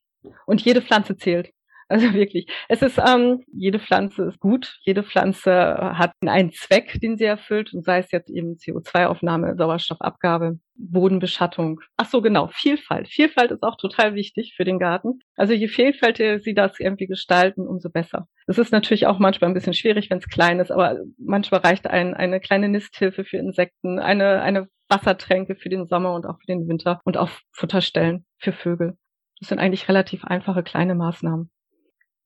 Und 0.45 0.61
jede 0.61 0.83
Pflanze 0.83 1.17
zählt. 1.17 1.51
Also 1.89 2.13
wirklich. 2.15 2.47
Es 2.69 2.83
ist, 2.83 2.99
ähm, 2.99 3.45
jede 3.53 3.79
Pflanze 3.79 4.25
ist 4.25 4.41
gut. 4.41 4.79
Jede 4.83 5.03
Pflanze 5.03 5.53
hat 5.53 6.13
einen 6.25 6.53
Zweck, 6.53 6.99
den 7.01 7.17
sie 7.17 7.25
erfüllt. 7.25 7.75
Und 7.75 7.85
sei 7.85 7.99
es 7.99 8.11
jetzt 8.11 8.31
eben 8.31 8.55
CO2-Aufnahme, 8.55 9.55
Sauerstoffabgabe, 9.57 10.59
Bodenbeschattung. 10.77 11.81
Ach 11.97 12.07
so, 12.07 12.23
genau. 12.23 12.49
Vielfalt. 12.49 13.09
Vielfalt 13.09 13.51
ist 13.51 13.63
auch 13.63 13.77
total 13.77 14.15
wichtig 14.15 14.55
für 14.57 14.65
den 14.65 14.79
Garten. 14.79 15.21
Also 15.37 15.53
je 15.53 15.69
vielfältiger 15.69 16.41
sie 16.41 16.55
das 16.55 16.81
irgendwie 16.81 17.07
gestalten, 17.07 17.67
umso 17.67 17.91
besser. 17.91 18.29
Das 18.47 18.59
ist 18.59 18.73
natürlich 18.73 19.07
auch 19.07 19.19
manchmal 19.19 19.51
ein 19.51 19.55
bisschen 19.55 19.75
schwierig, 19.75 20.11
wenn 20.11 20.19
es 20.19 20.29
klein 20.29 20.61
ist, 20.61 20.71
aber 20.71 20.99
manchmal 21.19 21.61
reicht 21.61 21.87
ein, 21.87 22.15
eine 22.15 22.41
kleine 22.41 22.69
Nisthilfe 22.69 23.25
für 23.25 23.39
Insekten, 23.39 23.99
eine, 23.99 24.43
eine 24.43 24.69
Wassertränke 24.89 25.57
für 25.57 25.69
den 25.69 25.87
Sommer 25.87 26.15
und 26.15 26.27
auch 26.27 26.39
für 26.39 26.47
den 26.47 26.69
Winter 26.69 27.01
und 27.05 27.17
auch 27.17 27.31
Futterstellen 27.53 28.27
für 28.39 28.53
Vögel. 28.53 28.97
Das 29.41 29.49
sind 29.49 29.59
eigentlich 29.59 29.89
relativ 29.89 30.25
einfache 30.25 30.63
kleine 30.63 30.95
Maßnahmen 30.95 31.51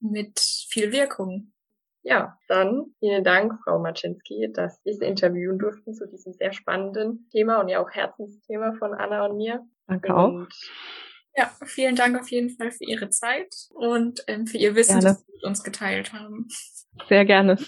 mit 0.00 0.40
viel 0.40 0.92
Wirkung. 0.92 1.52
Ja, 2.02 2.38
dann 2.48 2.94
vielen 3.00 3.24
Dank, 3.24 3.60
Frau 3.64 3.78
Maczynski, 3.78 4.50
dass 4.54 4.80
wir 4.84 4.94
Sie 4.94 5.04
interviewen 5.04 5.58
durften 5.58 5.94
zu 5.94 6.06
diesem 6.06 6.32
sehr 6.32 6.52
spannenden 6.52 7.28
Thema 7.30 7.60
und 7.60 7.68
ja 7.68 7.82
auch 7.82 7.90
Herzensthema 7.90 8.74
von 8.78 8.94
Anna 8.94 9.26
und 9.26 9.36
mir. 9.36 9.66
Danke 9.86 10.14
und 10.14 10.16
auch. 10.16 10.48
Ja, 11.36 11.50
vielen 11.64 11.96
Dank 11.96 12.18
auf 12.18 12.30
jeden 12.30 12.50
Fall 12.50 12.70
für 12.70 12.84
Ihre 12.84 13.10
Zeit 13.10 13.54
und 13.74 14.24
ähm, 14.26 14.46
für 14.46 14.58
Ihr 14.58 14.74
Wissen, 14.74 15.00
gerne. 15.00 15.16
das 15.16 15.26
Sie 15.26 15.32
mit 15.32 15.44
uns 15.44 15.62
geteilt 15.62 16.12
haben. 16.12 16.48
Sehr 17.08 17.24
gerne. 17.24 17.58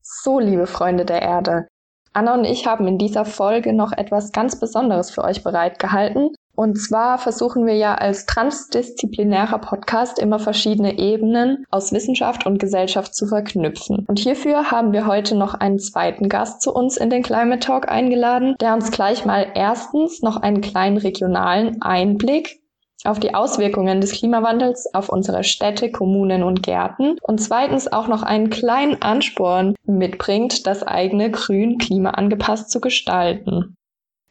So, 0.00 0.38
liebe 0.38 0.66
Freunde 0.66 1.04
der 1.04 1.22
Erde. 1.22 1.68
Anna 2.12 2.34
und 2.34 2.44
ich 2.44 2.66
haben 2.66 2.86
in 2.86 2.98
dieser 2.98 3.24
Folge 3.24 3.72
noch 3.72 3.92
etwas 3.92 4.32
ganz 4.32 4.60
Besonderes 4.60 5.10
für 5.10 5.24
euch 5.24 5.42
bereitgehalten. 5.42 6.30
Und 6.54 6.76
zwar 6.76 7.18
versuchen 7.18 7.66
wir 7.66 7.74
ja 7.74 7.94
als 7.94 8.26
transdisziplinärer 8.26 9.58
Podcast 9.58 10.18
immer 10.18 10.38
verschiedene 10.38 10.98
Ebenen 10.98 11.64
aus 11.70 11.92
Wissenschaft 11.92 12.46
und 12.46 12.58
Gesellschaft 12.58 13.14
zu 13.14 13.26
verknüpfen. 13.26 14.04
Und 14.06 14.18
hierfür 14.18 14.70
haben 14.70 14.92
wir 14.92 15.06
heute 15.06 15.34
noch 15.34 15.54
einen 15.54 15.78
zweiten 15.78 16.28
Gast 16.28 16.60
zu 16.60 16.72
uns 16.74 16.96
in 16.96 17.10
den 17.10 17.22
Climate 17.22 17.60
Talk 17.60 17.88
eingeladen, 17.88 18.54
der 18.60 18.74
uns 18.74 18.90
gleich 18.90 19.24
mal 19.24 19.46
erstens 19.54 20.22
noch 20.22 20.36
einen 20.36 20.60
kleinen 20.60 20.98
regionalen 20.98 21.80
Einblick 21.80 22.60
auf 23.04 23.18
die 23.18 23.34
Auswirkungen 23.34 24.00
des 24.00 24.12
Klimawandels 24.12 24.92
auf 24.94 25.08
unsere 25.08 25.44
Städte, 25.44 25.90
Kommunen 25.90 26.42
und 26.42 26.62
Gärten 26.62 27.16
und 27.22 27.40
zweitens 27.40 27.92
auch 27.92 28.08
noch 28.08 28.22
einen 28.22 28.50
kleinen 28.50 29.00
Ansporn 29.02 29.74
mitbringt, 29.84 30.66
das 30.66 30.82
eigene 30.82 31.30
Grün 31.30 31.78
klimaangepasst 31.78 32.70
zu 32.70 32.80
gestalten. 32.80 33.76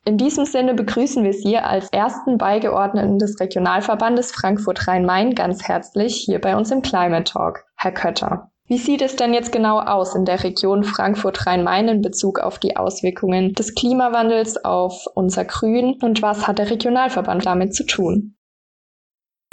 In 0.03 0.17
diesem 0.17 0.45
Sinne 0.45 0.73
begrüßen 0.73 1.23
wir 1.23 1.33
Sie 1.33 1.57
als 1.57 1.87
ersten 1.91 2.39
Beigeordneten 2.39 3.19
des 3.19 3.39
Regionalverbandes 3.39 4.31
Frankfurt-Rhein-Main 4.31 5.35
ganz 5.35 5.67
herzlich 5.67 6.15
hier 6.25 6.41
bei 6.41 6.57
uns 6.57 6.71
im 6.71 6.81
Climate 6.81 7.25
Talk, 7.25 7.65
Herr 7.75 7.91
Kötter. 7.91 8.49
Wie 8.65 8.79
sieht 8.79 9.03
es 9.03 9.15
denn 9.15 9.31
jetzt 9.33 9.51
genau 9.51 9.79
aus 9.79 10.15
in 10.15 10.25
der 10.25 10.43
Region 10.43 10.83
Frankfurt-Rhein-Main 10.83 11.87
in 11.87 12.01
Bezug 12.01 12.39
auf 12.39 12.57
die 12.57 12.77
Auswirkungen 12.77 13.53
des 13.53 13.75
Klimawandels 13.75 14.65
auf 14.65 15.05
unser 15.13 15.45
Grün 15.45 15.99
und 16.01 16.23
was 16.23 16.47
hat 16.47 16.57
der 16.57 16.71
Regionalverband 16.71 17.45
damit 17.45 17.75
zu 17.75 17.85
tun? 17.85 18.35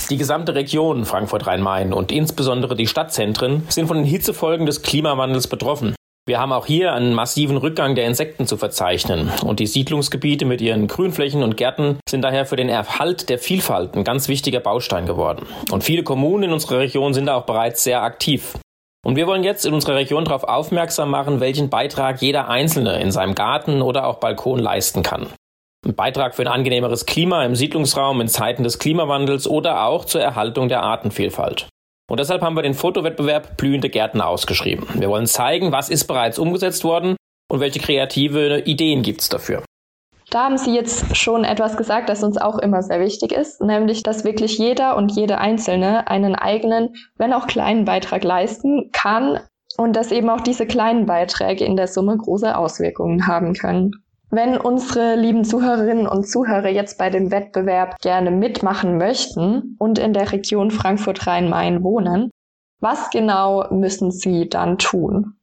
Die 0.09 0.17
gesamte 0.17 0.55
Region 0.55 1.05
Frankfurt-Rhein-Main 1.05 1.93
und 1.93 2.11
insbesondere 2.11 2.75
die 2.75 2.87
Stadtzentren 2.87 3.65
sind 3.69 3.87
von 3.87 3.99
den 3.99 4.07
Hitzefolgen 4.07 4.65
des 4.65 4.81
Klimawandels 4.81 5.47
betroffen. 5.47 5.95
Wir 6.29 6.39
haben 6.39 6.53
auch 6.53 6.67
hier 6.67 6.93
einen 6.93 7.15
massiven 7.15 7.57
Rückgang 7.57 7.95
der 7.95 8.05
Insekten 8.05 8.47
zu 8.47 8.59
verzeichnen. 8.59 9.31
Und 9.47 9.61
die 9.61 9.67
Siedlungsgebiete 9.67 10.45
mit 10.45 10.61
ihren 10.61 10.87
Grünflächen 10.87 11.43
und 11.43 11.57
Gärten 11.57 12.01
sind 12.07 12.21
daher 12.21 12.45
für 12.45 12.57
den 12.57 12.69
Erhalt 12.69 13.31
der 13.31 13.39
Vielfalt 13.39 13.97
ein 13.97 14.05
ganz 14.05 14.29
wichtiger 14.29 14.61
Baustein 14.61 15.07
geworden. 15.07 15.47
Und 15.71 15.85
viele 15.85 16.03
Kommunen 16.03 16.45
in 16.45 16.53
unserer 16.53 16.81
Region 16.81 17.15
sind 17.15 17.25
da 17.25 17.35
auch 17.35 17.47
bereits 17.47 17.83
sehr 17.83 18.03
aktiv. 18.03 18.59
Und 19.07 19.17
wir 19.17 19.27
wollen 19.27 19.43
jetzt 19.43 19.65
in 19.65 19.73
unserer 19.73 19.95
Region 19.95 20.27
darauf 20.27 20.45
aufmerksam 20.45 21.09
machen, 21.09 21.41
welchen 21.41 21.71
Beitrag 21.71 22.21
jeder 22.21 22.51
Einzelne 22.51 23.01
in 23.01 23.11
seinem 23.11 23.35
Garten 23.35 23.81
oder 23.81 24.07
auch 24.07 24.17
Balkon 24.17 24.59
leisten 24.59 25.03
kann. 25.03 25.29
Ein 25.87 25.95
Beitrag 25.95 26.35
für 26.35 26.43
ein 26.43 26.49
angenehmeres 26.49 27.07
Klima 27.07 27.43
im 27.47 27.55
Siedlungsraum 27.57 28.21
in 28.21 28.29
Zeiten 28.29 28.65
des 28.65 28.79
Klimawandels 28.79 29.49
oder 29.49 29.85
auch 29.85 30.05
zur 30.05 30.21
Erhaltung 30.21 30.69
der 30.69 30.83
Artenvielfalt. 30.83 31.69
Und 32.11 32.21
deshalb 32.21 32.43
haben 32.43 32.57
wir 32.57 32.63
den 32.63 32.75
Fotowettbewerb 32.75 33.57
Blühende 33.57 33.91
Gärten 33.91 34.21
ausgeschrieben. 34.21 34.87
Wir 34.95 35.11
wollen 35.11 35.27
zeigen, 35.27 35.73
was 35.73 35.91
ist 35.91 36.07
bereits 36.07 36.39
umgesetzt 36.39 36.85
worden 36.85 37.17
und 37.51 37.61
welche 37.61 37.81
kreative 37.81 38.61
Ideen 38.61 39.03
gibt 39.03 39.21
es 39.21 39.29
dafür. 39.29 39.63
Da 40.31 40.45
haben 40.45 40.59
Sie 40.59 40.75
jetzt 40.75 41.17
schon 41.17 41.45
etwas 41.45 41.77
gesagt, 41.77 42.11
das 42.11 42.23
uns 42.23 42.37
auch 42.37 42.59
immer 42.59 42.83
sehr 42.83 43.01
wichtig 43.01 43.33
ist, 43.33 43.63
nämlich, 43.63 44.03
dass 44.03 44.25
wirklich 44.25 44.59
jeder 44.59 44.97
und 44.97 45.13
jede 45.13 45.39
Einzelne 45.39 46.09
einen 46.09 46.35
eigenen, 46.35 46.95
wenn 47.17 47.33
auch 47.33 47.47
kleinen 47.47 47.87
Beitrag 47.87 48.25
leisten 48.25 48.91
kann 48.93 49.41
und 49.79 49.97
dass 49.97 50.13
eben 50.13 50.29
auch 50.29 50.43
diese 50.43 50.67
kleinen 50.67 51.07
Beiträge 51.07 51.65
in 51.65 51.77
der 51.77 51.89
Summe 51.89 52.17
große 52.17 52.57
Auswirkungen 52.57 53.27
haben 53.27 53.55
können. 53.55 53.93
Wenn 54.31 54.59
unsere 54.59 55.15
lieben 55.15 55.45
Zuhörerinnen 55.45 56.07
und 56.07 56.29
Zuhörer 56.29 56.69
jetzt 56.69 56.99
bei 56.99 57.09
dem 57.09 57.31
Wettbewerb 57.31 57.99
gerne 58.03 58.31
mitmachen 58.31 58.99
möchten 58.99 59.77
und 59.79 59.99
in 59.99 60.13
der 60.13 60.33
Region 60.33 60.71
Frankfurt-Rhein-Main 60.71 61.83
wohnen, 61.83 62.31
was 62.81 63.09
genau 63.11 63.67
müssen 63.71 64.11
sie 64.11 64.49
dann 64.49 64.77
tun? 64.77 65.39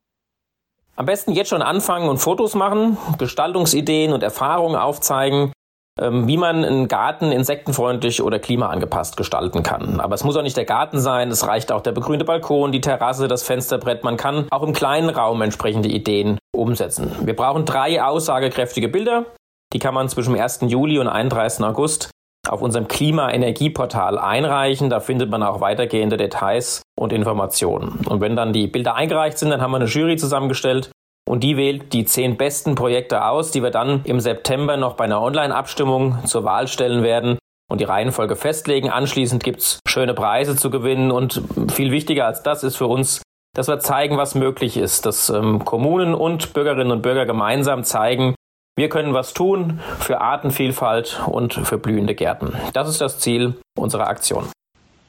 Am 0.95 1.07
besten 1.07 1.31
jetzt 1.31 1.49
schon 1.49 1.63
anfangen 1.63 2.07
und 2.07 2.19
Fotos 2.19 2.53
machen, 2.53 2.97
Gestaltungsideen 3.17 4.13
und 4.13 4.23
Erfahrungen 4.23 4.75
aufzeigen, 4.75 5.51
wie 5.99 6.38
man 6.38 6.65
einen 6.65 6.88
Garten 6.88 7.31
insektenfreundlich 7.31 8.21
oder 8.21 8.39
klimaangepasst 8.39 9.15
gestalten 9.15 9.63
kann. 9.63 9.99
Aber 9.99 10.15
es 10.15 10.23
muss 10.23 10.36
auch 10.36 10.41
nicht 10.41 10.58
der 10.58 10.65
Garten 10.65 10.99
sein, 10.99 11.31
es 11.31 11.47
reicht 11.47 11.71
auch 11.71 11.81
der 11.81 11.93
begrünte 11.93 12.25
Balkon, 12.25 12.71
die 12.71 12.81
Terrasse, 12.81 13.27
das 13.27 13.43
Fensterbrett. 13.43 14.03
Man 14.03 14.17
kann 14.17 14.47
auch 14.51 14.63
im 14.63 14.73
kleinen 14.73 15.10
Raum 15.10 15.41
entsprechende 15.41 15.88
Ideen 15.88 16.38
umsetzen. 16.53 17.12
Wir 17.21 17.36
brauchen 17.36 17.65
drei 17.65 18.03
aussagekräftige 18.03 18.89
Bilder. 18.89 19.25
Die 19.73 19.79
kann 19.79 19.93
man 19.93 20.10
zwischen 20.10 20.38
1. 20.38 20.62
Juli 20.67 20.99
und 20.99 21.08
31. 21.08 21.63
August 21.65 22.12
auf 22.47 22.62
unserem 22.62 22.88
Klima-Energie-Portal 22.88 24.19
einreichen. 24.19 24.89
Da 24.89 24.99
findet 24.99 25.29
man 25.29 25.43
auch 25.43 25.62
weitergehende 25.62 26.17
Details 26.17 26.81
und 26.97 27.13
Informationen. 27.13 28.05
Und 28.08 28.21
wenn 28.21 28.36
dann 28.36 28.53
die 28.53 28.67
Bilder 28.67 28.95
eingereicht 28.95 29.38
sind, 29.38 29.49
dann 29.49 29.62
haben 29.62 29.71
wir 29.71 29.77
eine 29.77 29.86
Jury 29.86 30.17
zusammengestellt 30.17 30.91
und 31.27 31.43
die 31.43 31.57
wählt 31.57 31.93
die 31.93 32.05
zehn 32.05 32.38
besten 32.38 32.75
Projekte 32.75 33.25
aus, 33.25 33.51
die 33.51 33.63
wir 33.63 33.71
dann 33.71 34.03
im 34.05 34.19
September 34.19 34.77
noch 34.77 34.93
bei 34.93 35.05
einer 35.05 35.21
Online-Abstimmung 35.21 36.25
zur 36.25 36.43
Wahl 36.43 36.67
stellen 36.67 37.03
werden 37.03 37.38
und 37.69 37.81
die 37.81 37.85
Reihenfolge 37.85 38.35
festlegen. 38.35 38.89
Anschließend 38.89 39.43
gibt's 39.43 39.79
schöne 39.88 40.13
Preise 40.13 40.55
zu 40.55 40.69
gewinnen 40.69 41.11
und 41.11 41.41
viel 41.71 41.91
wichtiger 41.91 42.25
als 42.25 42.43
das 42.43 42.63
ist 42.63 42.77
für 42.77 42.88
uns, 42.88 43.21
dass 43.55 43.67
wir 43.67 43.79
zeigen, 43.79 44.17
was 44.17 44.35
möglich 44.35 44.77
ist, 44.77 45.05
dass 45.05 45.29
ähm, 45.29 45.65
Kommunen 45.65 46.13
und 46.13 46.53
Bürgerinnen 46.53 46.91
und 46.91 47.01
Bürger 47.01 47.25
gemeinsam 47.25 47.83
zeigen, 47.83 48.35
wir 48.77 48.89
können 48.89 49.13
was 49.13 49.33
tun 49.33 49.79
für 49.99 50.19
Artenvielfalt 50.19 51.21
und 51.27 51.53
für 51.53 51.77
blühende 51.77 52.13
Gärten. 52.13 52.53
Das 52.73 52.89
ist 52.89 52.99
das 52.99 53.19
Ziel 53.19 53.55
unserer 53.77 54.07
Aktion. 54.07 54.49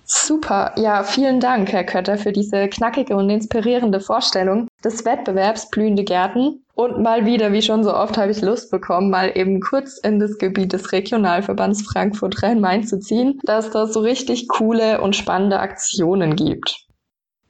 Super. 0.09 0.73
Ja, 0.77 1.03
vielen 1.03 1.41
Dank, 1.41 1.73
Herr 1.73 1.83
Kötter, 1.83 2.17
für 2.17 2.31
diese 2.31 2.69
knackige 2.69 3.17
und 3.17 3.29
inspirierende 3.29 3.99
Vorstellung 3.99 4.69
des 4.85 5.05
Wettbewerbs 5.05 5.69
Blühende 5.71 6.05
Gärten. 6.05 6.65
Und 6.75 7.03
mal 7.03 7.27
wieder, 7.27 7.53
wie 7.53 7.63
schon 7.63 7.83
so 7.83 7.93
oft, 7.93 8.17
habe 8.17 8.31
ich 8.31 8.41
Lust 8.41 8.71
bekommen, 8.71 9.11
mal 9.11 9.33
eben 9.35 9.61
kurz 9.61 9.99
in 9.99 10.21
das 10.21 10.39
Gebiet 10.39 10.73
des 10.73 10.93
Regionalverbands 10.93 11.83
Frankfurt 11.83 12.41
Rhein-Main 12.41 12.85
zu 12.85 13.01
ziehen, 13.01 13.41
dass 13.43 13.71
da 13.71 13.87
so 13.87 13.99
richtig 13.99 14.47
coole 14.47 15.01
und 15.01 15.17
spannende 15.17 15.59
Aktionen 15.59 16.37
gibt. 16.37 16.87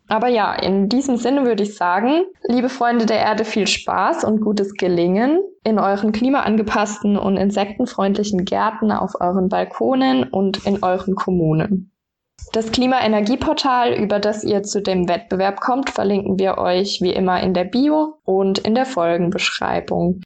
Aber 0.09 0.29
ja, 0.29 0.55
in 0.55 0.89
diesem 0.89 1.17
Sinne 1.17 1.45
würde 1.45 1.65
ich 1.65 1.75
sagen, 1.75 2.25
liebe 2.45 2.71
Freunde 2.71 3.05
der 3.05 3.19
Erde, 3.19 3.45
viel 3.45 3.67
Spaß 3.67 4.25
und 4.25 4.41
gutes 4.41 4.73
Gelingen 4.75 5.41
in 5.63 5.79
euren 5.79 6.13
klimaangepassten 6.13 7.19
und 7.19 7.37
insektenfreundlichen 7.37 8.45
Gärten 8.47 8.93
auf 8.93 9.21
euren 9.21 9.49
Balkonen 9.49 10.25
und 10.31 10.65
in 10.65 10.83
euren 10.83 11.17
Kommunen. 11.17 11.93
Das 12.53 12.73
Klimaenergieportal, 12.73 13.93
über 13.93 14.19
das 14.19 14.45
ihr 14.45 14.63
zu 14.63 14.81
dem 14.81 15.09
Wettbewerb 15.09 15.61
kommt, 15.61 15.91
verlinken 15.91 16.39
wir 16.39 16.59
euch 16.59 17.01
wie 17.03 17.13
immer 17.13 17.41
in 17.43 17.55
der 17.55 17.65
Bio 17.65 18.19
und 18.25 18.59
in 18.59 18.75
der 18.75 18.87
Folgenbeschreibung. 18.87 20.23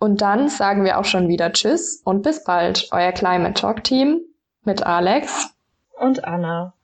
Und 0.00 0.22
dann 0.22 0.48
sagen 0.48 0.84
wir 0.84 0.98
auch 0.98 1.04
schon 1.04 1.28
wieder 1.28 1.52
Tschüss 1.52 2.02
und 2.04 2.22
bis 2.22 2.42
bald, 2.42 2.88
euer 2.90 3.12
Climate 3.12 3.54
Talk 3.54 3.84
Team 3.84 4.20
mit 4.64 4.84
Alex 4.84 5.50
und 5.98 6.24
Anna. 6.24 6.74